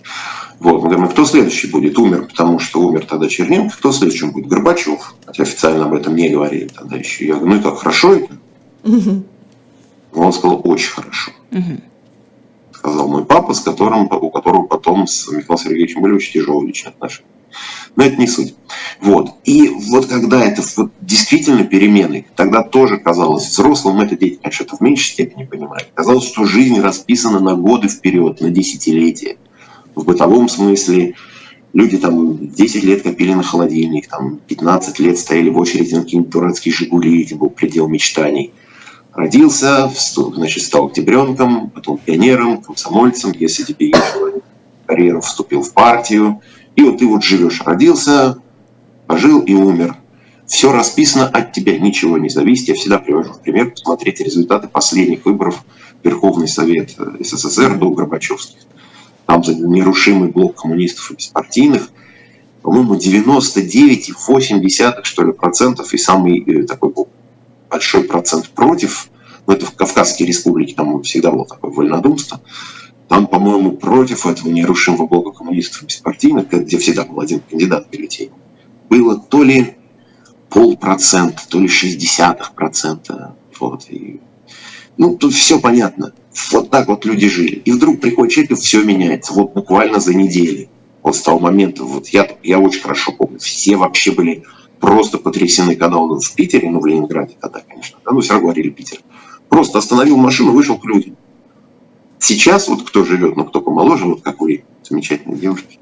Вот, 0.60 0.76
мы 0.76 0.90
говорим, 0.90 1.06
а 1.06 1.08
кто 1.08 1.26
следующий 1.26 1.68
будет? 1.68 1.98
Умер, 1.98 2.28
потому 2.28 2.60
что 2.60 2.82
умер 2.82 3.08
тогда 3.08 3.28
Черненко. 3.28 3.76
Кто 3.76 3.92
следующим 3.92 4.32
будет? 4.32 4.48
Горбачев. 4.48 5.16
Хотя 5.26 5.42
официально 5.42 5.86
об 5.86 5.94
этом 5.94 6.16
не 6.16 6.30
говорили 6.30 6.68
тогда 6.68 6.98
еще. 6.98 7.26
Я 7.26 7.36
говорю, 7.36 7.56
ну 7.56 7.60
и 7.60 7.64
как, 7.64 7.80
хорошо 7.80 8.14
это? 8.14 8.38
Угу. 8.84 9.24
Он 10.14 10.34
сказал, 10.34 10.62
очень 10.64 10.92
хорошо. 10.92 11.32
Угу. 11.52 11.82
Сказал 12.74 13.08
мой 13.08 13.26
папа, 13.26 13.56
с 13.56 13.60
которым, 13.60 14.08
у 14.12 14.30
которого 14.30 14.68
потом 14.68 15.08
с 15.08 15.28
Михаилом 15.32 15.58
Сергеевичем 15.58 16.02
были 16.02 16.14
очень 16.14 16.34
тяжелые 16.34 16.68
личные 16.68 16.92
отношения. 16.92 17.30
Но 17.96 18.04
это 18.04 18.16
не 18.16 18.28
суть. 18.28 18.56
Вот. 19.02 19.32
И 19.44 19.70
вот 19.90 20.06
когда 20.06 20.44
это 20.44 20.62
вот 20.78 20.92
действительно 21.02 21.64
перемены, 21.64 22.26
тогда 22.36 22.64
тоже 22.64 22.98
казалось, 22.98 23.48
взрослым 23.48 24.00
это 24.00 24.16
дети, 24.16 24.40
конечно, 24.42 24.64
это 24.64 24.78
в 24.78 24.82
меньшей 24.82 25.12
степени 25.12 25.44
понимают. 25.44 25.90
Казалось, 25.94 26.26
что 26.26 26.46
жизнь 26.46 26.80
расписана 26.80 27.40
на 27.40 27.56
годы 27.56 27.90
вперед, 27.90 28.40
на 28.40 28.50
десятилетия. 28.50 29.38
В 29.94 30.06
бытовом 30.06 30.48
смысле 30.48 31.16
люди 31.74 31.98
там 31.98 32.50
10 32.50 32.84
лет 32.84 33.02
копили 33.02 33.34
на 33.34 33.44
холодильник, 33.44 34.08
там 34.08 34.40
15 34.48 35.00
лет 35.00 35.18
стояли 35.18 35.50
в 35.50 35.58
очереди 35.58 35.96
на 35.96 36.04
какие-нибудь 36.04 36.32
дурацкие 36.32 36.74
«Жигули», 36.74 37.24
это 37.24 37.36
был 37.36 37.50
предел 37.50 37.88
мечтаний. 37.88 38.54
Родился, 39.14 39.92
значит, 40.34 40.64
стал 40.64 40.86
октябренком, 40.86 41.70
потом 41.70 41.98
пионером, 41.98 42.62
комсомольцем, 42.62 43.34
если 43.38 43.64
тебе 43.64 43.92
карьеру, 44.86 45.22
вступил 45.22 45.64
в 45.64 45.74
партию, 45.74 46.42
и 46.76 46.84
вот 46.84 47.00
ты 47.00 47.08
вот 47.08 47.24
живешь, 47.24 47.62
родился, 47.62 48.38
пожил 49.08 49.42
и 49.42 49.54
умер. 49.54 49.96
Все 50.48 50.72
расписано 50.72 51.28
от 51.28 51.52
тебя, 51.54 51.80
ничего 51.80 52.18
не 52.18 52.30
зависит. 52.30 52.70
Я 52.70 52.76
всегда 52.76 53.00
привожу 53.00 53.34
в 53.34 53.42
пример, 53.42 53.72
посмотрите 53.72 54.24
результаты 54.24 54.68
последних 54.68 55.26
выборов 55.26 55.64
Верховный 56.04 56.48
Совет 56.48 56.96
СССР 57.20 57.78
до 57.78 57.90
Горбачевских. 57.92 58.62
Там 59.26 59.44
за 59.44 59.56
нерушимый 59.56 60.30
блок 60.30 60.62
коммунистов 60.62 61.12
и 61.12 61.16
беспартийных, 61.16 61.90
по-моему, 62.62 62.96
99,8 62.96 65.04
что 65.04 65.24
ли 65.24 65.32
процентов 65.32 65.94
и 65.94 65.98
самый 65.98 66.42
э, 66.42 66.66
такой 66.66 66.94
большой 67.70 68.04
процент 68.04 68.50
против. 68.50 69.10
Но 69.48 69.54
это 69.54 69.66
в 69.66 69.74
Кавказские 69.74 70.28
республики, 70.28 70.74
там 70.74 71.02
всегда 71.04 71.32
было 71.32 71.46
такое 71.46 71.72
вольнодумство. 71.72 72.42
Там, 73.12 73.28
по-моему, 73.28 73.74
против 73.74 74.26
этого 74.26 74.48
нерушимого 74.48 75.06
блока 75.06 75.32
коммунистов 75.40 75.84
беспартийных, 75.84 76.48
где 76.48 76.78
всегда 76.78 77.04
был 77.04 77.20
один 77.20 77.42
кандидат 77.42 77.90
бюллетень, 77.92 78.30
было 78.90 79.20
то 79.20 79.44
ли 79.44 79.76
полпроцента, 80.50 81.42
то 81.50 81.60
ли 81.60 81.68
шестьдесятых 81.68 82.54
процента. 82.54 83.36
Вот. 83.60 83.86
И, 83.90 84.22
ну, 84.96 85.18
тут 85.18 85.34
все 85.34 85.60
понятно. 85.60 86.14
Вот 86.54 86.70
так 86.70 86.88
вот 86.88 87.04
люди 87.04 87.28
жили. 87.28 87.56
И 87.56 87.74
вдруг 87.74 88.00
приходит 88.00 88.32
человек, 88.32 88.52
и 88.52 88.56
все 88.56 88.82
меняется. 88.82 89.34
Вот 89.34 89.52
буквально 89.52 90.00
за 90.00 90.14
неделю. 90.14 90.70
Вот 91.04 91.18
с 91.18 91.22
того 91.22 91.38
момента, 91.38 91.84
вот 91.84 92.08
я, 92.08 92.30
я 92.44 92.60
очень 92.60 92.80
хорошо 92.80 93.12
помню, 93.12 93.40
все 93.40 93.76
вообще 93.76 94.14
были 94.14 94.46
просто 94.80 95.18
потрясены, 95.18 95.76
когда 95.76 95.98
он 95.98 96.18
в 96.18 96.34
Питере, 96.34 96.70
ну, 96.70 96.80
в 96.80 96.86
Ленинграде 96.86 97.36
тогда, 97.42 97.60
конечно, 97.60 98.00
да, 98.06 98.14
ну, 98.14 98.22
все 98.22 98.32
равно 98.32 98.48
говорили 98.48 98.70
Питер. 98.70 99.00
Просто 99.50 99.80
остановил 99.80 100.16
машину, 100.16 100.54
вышел 100.54 100.78
к 100.78 100.86
людям. 100.86 101.18
Сейчас 102.22 102.68
вот 102.68 102.84
кто 102.84 103.04
живет, 103.04 103.36
ну 103.36 103.46
кто 103.46 103.62
помоложе, 103.62 104.06
вот 104.06 104.22
как 104.22 104.42
вы, 104.42 104.64
замечательные 104.84 105.40
девушки, 105.40 105.80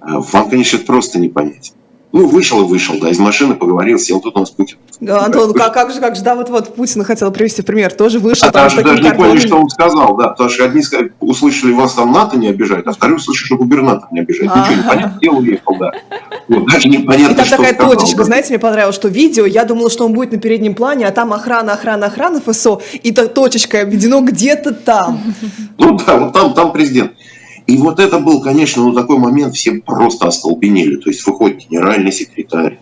э, 0.00 0.04
вам, 0.06 0.48
конечно, 0.48 0.78
это 0.78 0.86
просто 0.86 1.18
не 1.18 1.28
понять. 1.28 1.74
Ну, 2.12 2.26
вышел 2.28 2.62
и 2.62 2.66
вышел, 2.66 2.94
да, 3.00 3.10
из 3.10 3.18
машины 3.18 3.54
поговорил, 3.54 3.98
сел, 3.98 4.20
тут 4.20 4.36
у 4.36 4.40
нас 4.40 4.50
Путин. 4.50 4.78
Да, 5.00 5.24
Антон, 5.24 5.52
как, 5.52 5.74
как 5.74 5.92
же, 5.92 6.00
как 6.00 6.16
же, 6.16 6.22
да, 6.22 6.34
вот, 6.34 6.48
вот 6.48 6.74
Путина 6.74 7.04
хотела 7.04 7.30
привести 7.30 7.62
пример, 7.62 7.92
тоже 7.92 8.20
вышел 8.20 8.48
А 8.48 8.52
там 8.52 8.70
с 8.70 8.74
даже, 8.74 9.02
не 9.02 9.12
поняли, 9.12 9.38
что 9.38 9.56
он 9.56 9.68
сказал, 9.68 10.16
да, 10.16 10.28
потому 10.28 10.48
что 10.48 10.64
одни 10.64 10.82
услышали, 11.20 11.72
вас 11.72 11.94
там 11.94 12.12
НАТО 12.12 12.38
не 12.38 12.48
обижает, 12.48 12.86
а 12.86 12.92
вторые 12.92 13.16
услышали, 13.16 13.46
что 13.46 13.56
губернатор 13.56 14.08
не 14.12 14.20
обижает. 14.20 14.50
А. 14.54 14.60
Ничего 14.60 14.76
не 14.76 14.88
понятно, 14.88 15.18
дело 15.20 15.36
уехал, 15.36 15.76
да. 15.78 15.92
Вот, 16.48 16.66
даже 16.70 16.88
И 16.88 16.90
непонятно, 16.90 17.34
там 17.34 17.44
что 17.44 17.56
такая 17.56 17.74
сказал, 17.74 17.92
точечка, 17.94 18.18
да. 18.18 18.24
знаете, 18.24 18.48
мне 18.50 18.58
понравилось, 18.60 18.96
что 18.96 19.08
видео, 19.08 19.44
я 19.44 19.64
думала, 19.64 19.90
что 19.90 20.06
он 20.06 20.12
будет 20.14 20.32
на 20.32 20.38
переднем 20.38 20.74
плане, 20.74 21.06
а 21.06 21.10
там 21.10 21.32
охрана, 21.32 21.74
охрана, 21.74 22.06
охрана 22.06 22.40
ФСО, 22.40 22.80
и 23.02 23.12
та 23.12 23.26
точечка 23.26 23.82
обведено 23.82 24.20
где-то 24.20 24.72
там. 24.72 25.20
Ну 25.76 25.98
да, 25.98 26.16
вот 26.16 26.32
там, 26.32 26.54
там 26.54 26.72
президент. 26.72 27.12
И 27.66 27.76
вот 27.78 27.98
это 27.98 28.18
был, 28.18 28.40
конечно, 28.40 28.84
ну 28.84 28.92
такой 28.92 29.18
момент, 29.18 29.54
все 29.54 29.74
просто 29.74 30.28
остолбенели. 30.28 30.96
То 30.96 31.10
есть 31.10 31.26
выходит 31.26 31.68
генеральный 31.68 32.12
секретарь, 32.12 32.78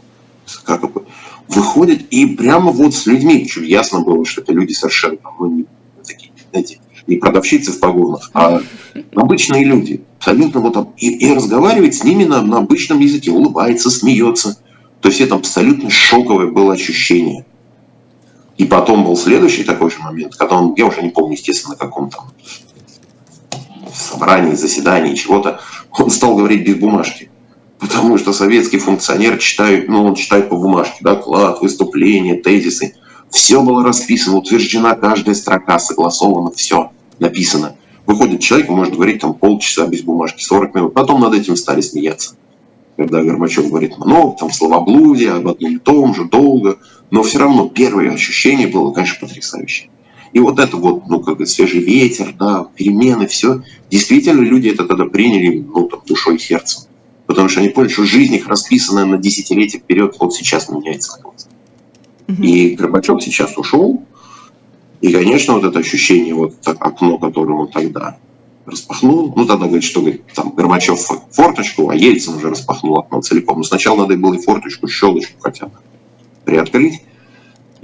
как 0.65 0.93
бы, 0.93 1.07
выходит 1.49 2.03
и 2.11 2.27
прямо 2.27 2.71
вот 2.71 2.95
с 2.95 3.07
людьми, 3.07 3.39
причем 3.39 3.63
ясно 3.63 4.01
было, 4.01 4.25
что 4.25 4.43
это 4.43 4.53
люди 4.53 4.73
совершенно 4.73 5.19
ну, 5.39 5.47
не 5.51 5.67
такие, 6.07 6.33
знаете, 6.51 6.81
не 7.07 7.17
продавщицы 7.17 7.73
в 7.73 7.81
погонах, 7.81 8.31
а 8.35 8.61
обычные 9.15 9.65
люди. 9.65 10.03
Абсолютно 10.19 10.61
вот 10.61 10.89
и, 10.97 11.11
и 11.11 11.35
разговаривает 11.35 11.95
с 11.95 12.05
ними 12.05 12.25
на, 12.25 12.43
на 12.43 12.59
обычном 12.59 13.01
языке, 13.01 13.31
улыбается, 13.31 13.91
смеется. 13.91 14.59
То 15.01 15.09
есть 15.09 15.21
это 15.21 15.35
абсолютно 15.35 15.91
шоковое 15.91 16.47
было 16.47 16.73
ощущение. 16.73 17.45
И 18.57 18.65
потом 18.65 19.05
был 19.05 19.17
следующий 19.17 19.65
такой 19.65 19.91
же 19.91 19.99
момент, 19.99 20.37
когда 20.37 20.57
он, 20.57 20.75
я 20.77 20.87
уже 20.87 21.03
не 21.03 21.11
помню, 21.11 21.33
естественно, 21.33 21.75
на 21.75 21.79
каком 21.79 22.09
там 22.09 22.31
собрании, 23.95 24.55
заседании, 24.55 25.15
чего-то, 25.15 25.61
он 25.93 26.11
стал 26.11 26.37
говорить 26.37 26.67
без 26.67 26.77
бумажки. 26.77 27.31
Потому 27.79 28.19
что 28.19 28.33
советский 28.33 28.79
функционер 28.79 29.39
читает, 29.39 29.89
ну, 29.89 30.05
он 30.05 30.15
читает 30.15 30.49
по 30.49 30.57
бумажке, 30.57 30.97
доклад, 31.01 31.61
выступления, 31.61 32.35
тезисы. 32.37 32.97
Все 33.31 33.63
было 33.63 33.85
расписано, 33.85 34.37
утверждена 34.37 34.95
каждая 34.95 35.35
строка, 35.35 35.79
согласовано, 35.79 36.51
все 36.53 36.93
написано. 37.19 37.77
Выходит 38.07 38.41
человек, 38.41 38.69
может 38.69 38.95
говорить 38.95 39.21
там 39.21 39.35
полчаса 39.35 39.87
без 39.87 40.03
бумажки, 40.03 40.43
40 40.43 40.75
минут. 40.75 40.95
Потом 40.95 41.21
над 41.21 41.35
этим 41.35 41.57
стали 41.57 41.81
смеяться. 41.81 42.37
Когда 42.97 43.23
Горбачев 43.23 43.69
говорит 43.69 43.99
много, 43.99 44.37
там 44.39 44.53
словоблудие, 44.53 45.33
об 45.33 45.49
одном 45.49 45.73
и 45.73 45.79
том 45.79 46.15
же, 46.15 46.25
долго. 46.25 46.79
Но 47.11 47.23
все 47.23 47.39
равно 47.39 47.69
первое 47.69 48.13
ощущение 48.13 48.69
было, 48.69 48.93
конечно, 48.93 49.27
потрясающее. 49.27 49.91
И 50.35 50.41
вот 50.41 50.59
это 50.59 50.77
вот, 50.77 51.07
ну, 51.07 51.21
как 51.21 51.39
бы 51.39 51.47
свежий 51.47 51.81
ветер, 51.81 52.35
да, 52.37 52.67
перемены, 52.75 53.29
все. 53.29 53.63
Действительно, 53.89 54.41
люди 54.41 54.69
это 54.69 54.85
тогда 54.85 55.05
приняли, 55.05 55.61
ну, 55.61 55.89
там, 55.89 56.03
душой 56.07 56.37
и 56.37 56.39
сердцем. 56.41 56.83
Потому 57.27 57.49
что 57.49 57.61
они 57.61 57.71
поняли, 57.71 57.93
что 57.93 58.05
жизнь 58.05 58.35
их 58.35 58.49
расписана 58.49 59.07
на 59.07 59.17
десятилетия 59.17 59.79
вперед, 59.79 60.17
вот 60.19 60.35
сейчас 60.35 60.69
меняется. 60.69 61.21
И 62.27 62.75
Горбачев 62.75 63.23
сейчас 63.23 63.57
ушел, 63.57 64.03
и, 65.01 65.13
конечно, 65.13 65.55
вот 65.55 65.65
это 65.65 65.79
ощущение, 65.79 66.35
вот 66.35 66.61
так 66.61 66.85
окно, 66.85 67.19
которое 67.19 67.53
он 67.53 67.71
тогда 67.71 68.19
распахнул, 68.67 69.33
ну, 69.37 69.47
тогда 69.47 69.67
говорит, 69.67 69.85
что 69.85 70.01
говорит, 70.01 70.25
там, 70.35 70.51
Горбачев 70.51 70.99
форточку, 71.31 71.91
а 71.91 71.95
Ельцин 71.95 72.35
уже 72.35 72.51
распахнул 72.51 72.99
окно 72.99 73.21
целиком. 73.21 73.59
Но 73.59 73.63
сначала 73.63 73.99
надо 73.99 74.17
было 74.17 74.35
и 74.35 74.39
форточку, 74.39 74.89
щелочку 74.89 75.39
хотя 75.41 75.67
бы 75.67 75.75
приоткрыть. 76.45 77.03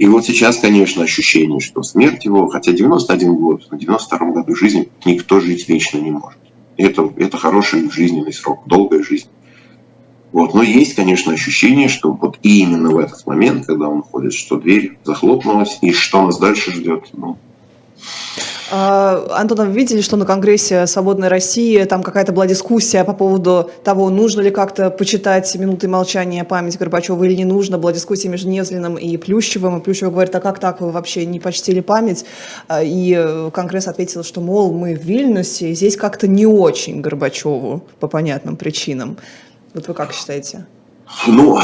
И 0.01 0.07
вот 0.07 0.25
сейчас, 0.25 0.57
конечно, 0.57 1.03
ощущение, 1.03 1.59
что 1.59 1.83
смерть 1.83 2.25
его, 2.25 2.47
хотя 2.47 2.71
91 2.71 3.35
год, 3.35 3.69
на 3.69 3.77
92 3.77 4.31
году 4.31 4.55
жизни 4.55 4.89
никто 5.05 5.39
жить 5.39 5.69
вечно 5.69 5.99
не 5.99 6.09
может. 6.09 6.39
Это, 6.75 7.13
это 7.17 7.37
хороший 7.37 7.87
жизненный 7.91 8.33
срок, 8.33 8.63
долгая 8.65 9.03
жизнь. 9.03 9.27
Вот. 10.31 10.55
Но 10.55 10.63
есть, 10.63 10.95
конечно, 10.95 11.33
ощущение, 11.33 11.87
что 11.87 12.13
вот 12.13 12.39
именно 12.41 12.89
в 12.89 12.97
этот 12.97 13.27
момент, 13.27 13.67
когда 13.67 13.89
он 13.89 14.01
ходит, 14.01 14.33
что 14.33 14.57
дверь 14.57 14.97
захлопнулась, 15.03 15.77
и 15.83 15.91
что 15.91 16.25
нас 16.25 16.39
дальше 16.39 16.71
ждет, 16.71 17.09
ну, 17.13 17.37
Антон, 18.71 19.59
а 19.59 19.65
вы 19.65 19.73
видели, 19.73 19.99
что 19.99 20.15
на 20.15 20.25
Конгрессе 20.25 20.87
«Свободной 20.87 21.27
России» 21.27 21.83
там 21.83 22.03
какая-то 22.03 22.31
была 22.31 22.47
дискуссия 22.47 23.03
по 23.03 23.11
поводу 23.13 23.69
того, 23.83 24.09
нужно 24.09 24.39
ли 24.39 24.49
как-то 24.49 24.89
почитать 24.89 25.53
минуты 25.55 25.89
молчания 25.89 26.45
память 26.45 26.77
Горбачева 26.77 27.21
или 27.25 27.35
не 27.35 27.43
нужно. 27.43 27.77
Была 27.77 27.91
дискуссия 27.91 28.29
между 28.29 28.49
Невзлиным 28.49 28.95
и 28.95 29.17
Плющевым, 29.17 29.79
и 29.79 29.81
Плющев 29.81 30.09
говорит, 30.11 30.33
а 30.35 30.39
как 30.39 30.59
так, 30.59 30.79
вы 30.79 30.91
вообще 30.91 31.25
не 31.25 31.41
почтили 31.41 31.81
память? 31.81 32.23
А, 32.69 32.81
И 32.81 33.51
Конгресс 33.53 33.89
ответил, 33.89 34.23
что, 34.23 34.39
мол, 34.39 34.73
мы 34.73 34.95
в 34.95 35.03
Вильнюсе, 35.03 35.73
здесь 35.73 35.97
как-то 35.97 36.27
не 36.27 36.45
очень 36.45 37.01
Горбачеву 37.01 37.83
по 37.99 38.07
понятным 38.07 38.55
причинам. 38.55 39.17
Вот 39.73 39.89
вы 39.89 39.93
как 39.93 40.13
считаете? 40.13 40.65
Ну, 41.27 41.59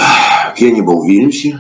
я 0.57 0.71
не 0.71 0.81
был 0.81 1.03
в 1.03 1.07
Вильнюсе. 1.07 1.57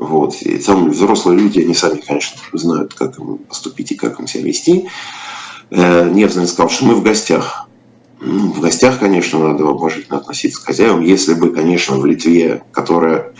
Вот. 0.00 0.34
И 0.40 0.56
там 0.56 0.90
взрослые 0.90 1.38
люди, 1.38 1.60
они 1.60 1.74
сами, 1.74 2.00
конечно, 2.00 2.38
знают, 2.54 2.94
как 2.94 3.18
им 3.18 3.36
поступить 3.36 3.92
и 3.92 3.96
как 3.96 4.18
им 4.18 4.26
себя 4.26 4.44
вести. 4.44 4.88
Э, 5.70 6.08
Невзин 6.10 6.46
сказал, 6.46 6.70
что 6.70 6.86
мы 6.86 6.94
в 6.94 7.02
гостях. 7.02 7.68
Ну, 8.18 8.50
в 8.50 8.60
гостях, 8.60 8.98
конечно, 8.98 9.38
надо 9.38 9.66
уважительно 9.66 10.16
относиться 10.16 10.60
к 10.62 10.64
хозяевам. 10.64 11.02
Если 11.02 11.34
бы, 11.34 11.50
конечно, 11.50 11.98
в 11.98 12.06
Литве, 12.06 12.62
которая 12.72 13.34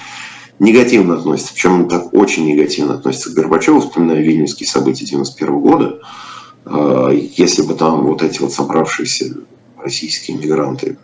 негативно 0.59 1.15
относится, 1.15 1.55
причем 1.55 1.89
так 1.89 2.13
очень 2.13 2.45
негативно 2.45 2.95
относится 2.95 3.31
к 3.31 3.35
Горбачеву, 3.35 3.81
вспоминая 3.81 4.21
вильнюсские 4.21 4.69
события 4.69 5.07
91 5.07 5.61
года, 5.61 5.99
э, 6.67 7.21
если 7.39 7.63
бы 7.63 7.73
там 7.73 8.07
вот 8.07 8.23
эти 8.23 8.39
вот 8.39 8.53
собравшиеся 8.53 9.35
российские 9.79 10.37
мигранты 10.37 10.99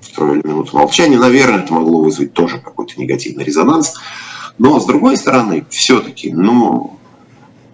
устроили 0.00 0.44
минуту 0.44 0.76
молчания, 0.76 1.16
наверное, 1.16 1.62
это 1.62 1.72
могло 1.72 2.02
вызвать 2.02 2.32
тоже 2.32 2.58
какой-то 2.58 3.00
негативный 3.00 3.44
резонанс. 3.44 3.94
Но, 4.58 4.80
с 4.80 4.86
другой 4.86 5.16
стороны, 5.16 5.64
все-таки, 5.70 6.32
ну, 6.32 6.98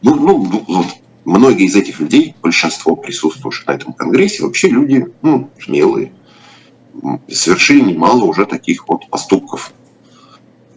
ну, 0.03 0.15
ну, 0.17 0.65
вот, 0.69 0.87
многие 1.25 1.67
из 1.67 1.75
этих 1.75 1.99
людей, 1.99 2.37
большинство 2.43 2.95
присутствующих 2.95 3.67
на 3.67 3.73
этом 3.73 3.95
конгрессе, 3.95 4.43
вообще 4.43 4.69
люди, 4.69 5.07
ну, 5.23 5.51
смелые, 5.63 6.13
совершили 7.29 7.81
немало 7.81 8.25
уже 8.25 8.45
таких 8.45 8.87
вот 8.87 9.09
поступков. 9.09 9.73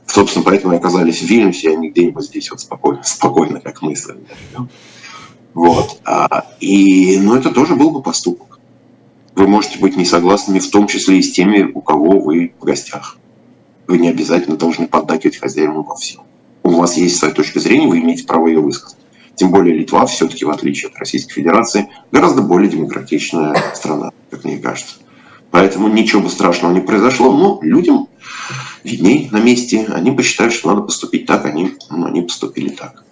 Собственно, 0.06 0.46
поэтому 0.46 0.74
и 0.74 0.78
оказались 0.78 1.22
в 1.22 1.26
Вильнюсе, 1.26 1.72
а 1.72 1.76
не 1.76 1.90
где-нибудь 1.90 2.24
здесь 2.24 2.50
вот 2.50 2.62
спокойно, 2.62 3.04
спокойно, 3.04 3.60
как 3.60 3.82
мы 3.82 3.96
с 3.96 4.08
вами 4.08 4.26
живем. 4.50 4.70
Вот. 5.54 6.00
А, 6.06 6.46
и, 6.62 7.20
ну, 7.20 7.36
это 7.36 7.52
тоже 7.52 7.76
был 7.76 7.92
бы 7.92 8.02
поступок. 8.02 8.60
Вы 9.36 9.48
можете 9.48 9.80
быть 9.80 9.98
не 9.98 10.06
согласными, 10.06 10.60
в 10.60 10.72
том 10.72 10.88
числе 10.88 11.20
и 11.20 11.22
с 11.22 11.34
теми, 11.34 11.70
у 11.74 11.82
кого 11.82 12.20
вы 12.20 12.54
в 12.60 12.64
гостях. 12.64 13.18
Вы 13.88 13.98
не 14.00 14.10
обязательно 14.10 14.58
должны 14.58 14.88
поддакивать 14.88 15.38
хозяину 15.38 15.84
во 15.84 15.96
всем. 15.96 16.22
У 16.64 16.72
вас 16.72 16.98
есть 16.98 17.18
своя 17.18 17.34
точка 17.34 17.60
зрения, 17.60 17.88
вы 17.88 18.00
имеете 18.00 18.26
право 18.26 18.48
ее 18.48 18.60
высказать. 18.60 18.98
Тем 19.36 19.52
более 19.52 19.78
Литва 19.78 20.06
все-таки, 20.08 20.46
в 20.46 20.50
отличие 20.50 20.90
от 20.90 20.98
Российской 20.98 21.34
Федерации, 21.34 21.90
гораздо 22.12 22.42
более 22.42 22.70
демократичная 22.70 23.56
страна, 23.74 24.12
как 24.30 24.44
мне 24.44 24.58
кажется. 24.58 24.96
Поэтому 25.52 25.88
ничего 25.88 26.22
бы 26.22 26.30
страшного 26.30 26.74
не 26.74 26.82
произошло, 26.82 27.32
но 27.32 27.60
людям 27.62 28.10
видней 28.84 29.30
на 29.32 29.38
месте, 29.38 29.88
они 29.90 30.12
посчитают, 30.12 30.54
что 30.54 30.70
надо 30.70 30.82
поступить 30.82 31.26
так, 31.26 31.46
они, 31.46 31.76
ну, 31.90 32.08
они 32.08 32.22
поступили 32.22 32.70
так. 32.70 33.04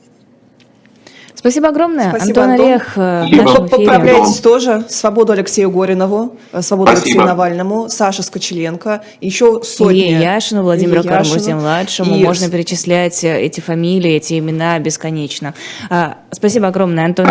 Спасибо 1.45 1.67
огромное. 1.67 2.09
Спасибо, 2.09 2.41
Антон 2.41 2.51
Антон. 2.53 2.65
Орех 2.65 2.93
э, 2.95 3.25
Спасибо. 3.27 3.67
Поправляйтесь 3.67 4.39
тоже. 4.39 4.83
Свободу 4.89 5.33
Алексею 5.33 5.69
Горинову, 5.69 6.37
э, 6.51 6.63
свободу 6.63 6.89
Спасибо. 6.89 7.05
Алексею 7.05 7.25
Навальному, 7.27 7.87
Саше 7.87 8.23
Скочеленко, 8.23 9.03
еще 9.21 9.61
сотни. 9.61 10.07
Илье 10.07 10.21
Яшину, 10.21 10.63
Владимиру. 10.63 11.03
Карамурзе-младшему. 11.03 12.15
И 12.15 12.23
Можно 12.23 12.49
перечислять 12.49 13.23
э, 13.23 13.41
эти 13.41 13.59
фамилии, 13.59 14.13
эти 14.13 14.39
имена 14.39 14.79
бесконечно. 14.79 15.53
Спасибо 16.31 16.67
огромное, 16.67 17.05
Антон 17.05 17.23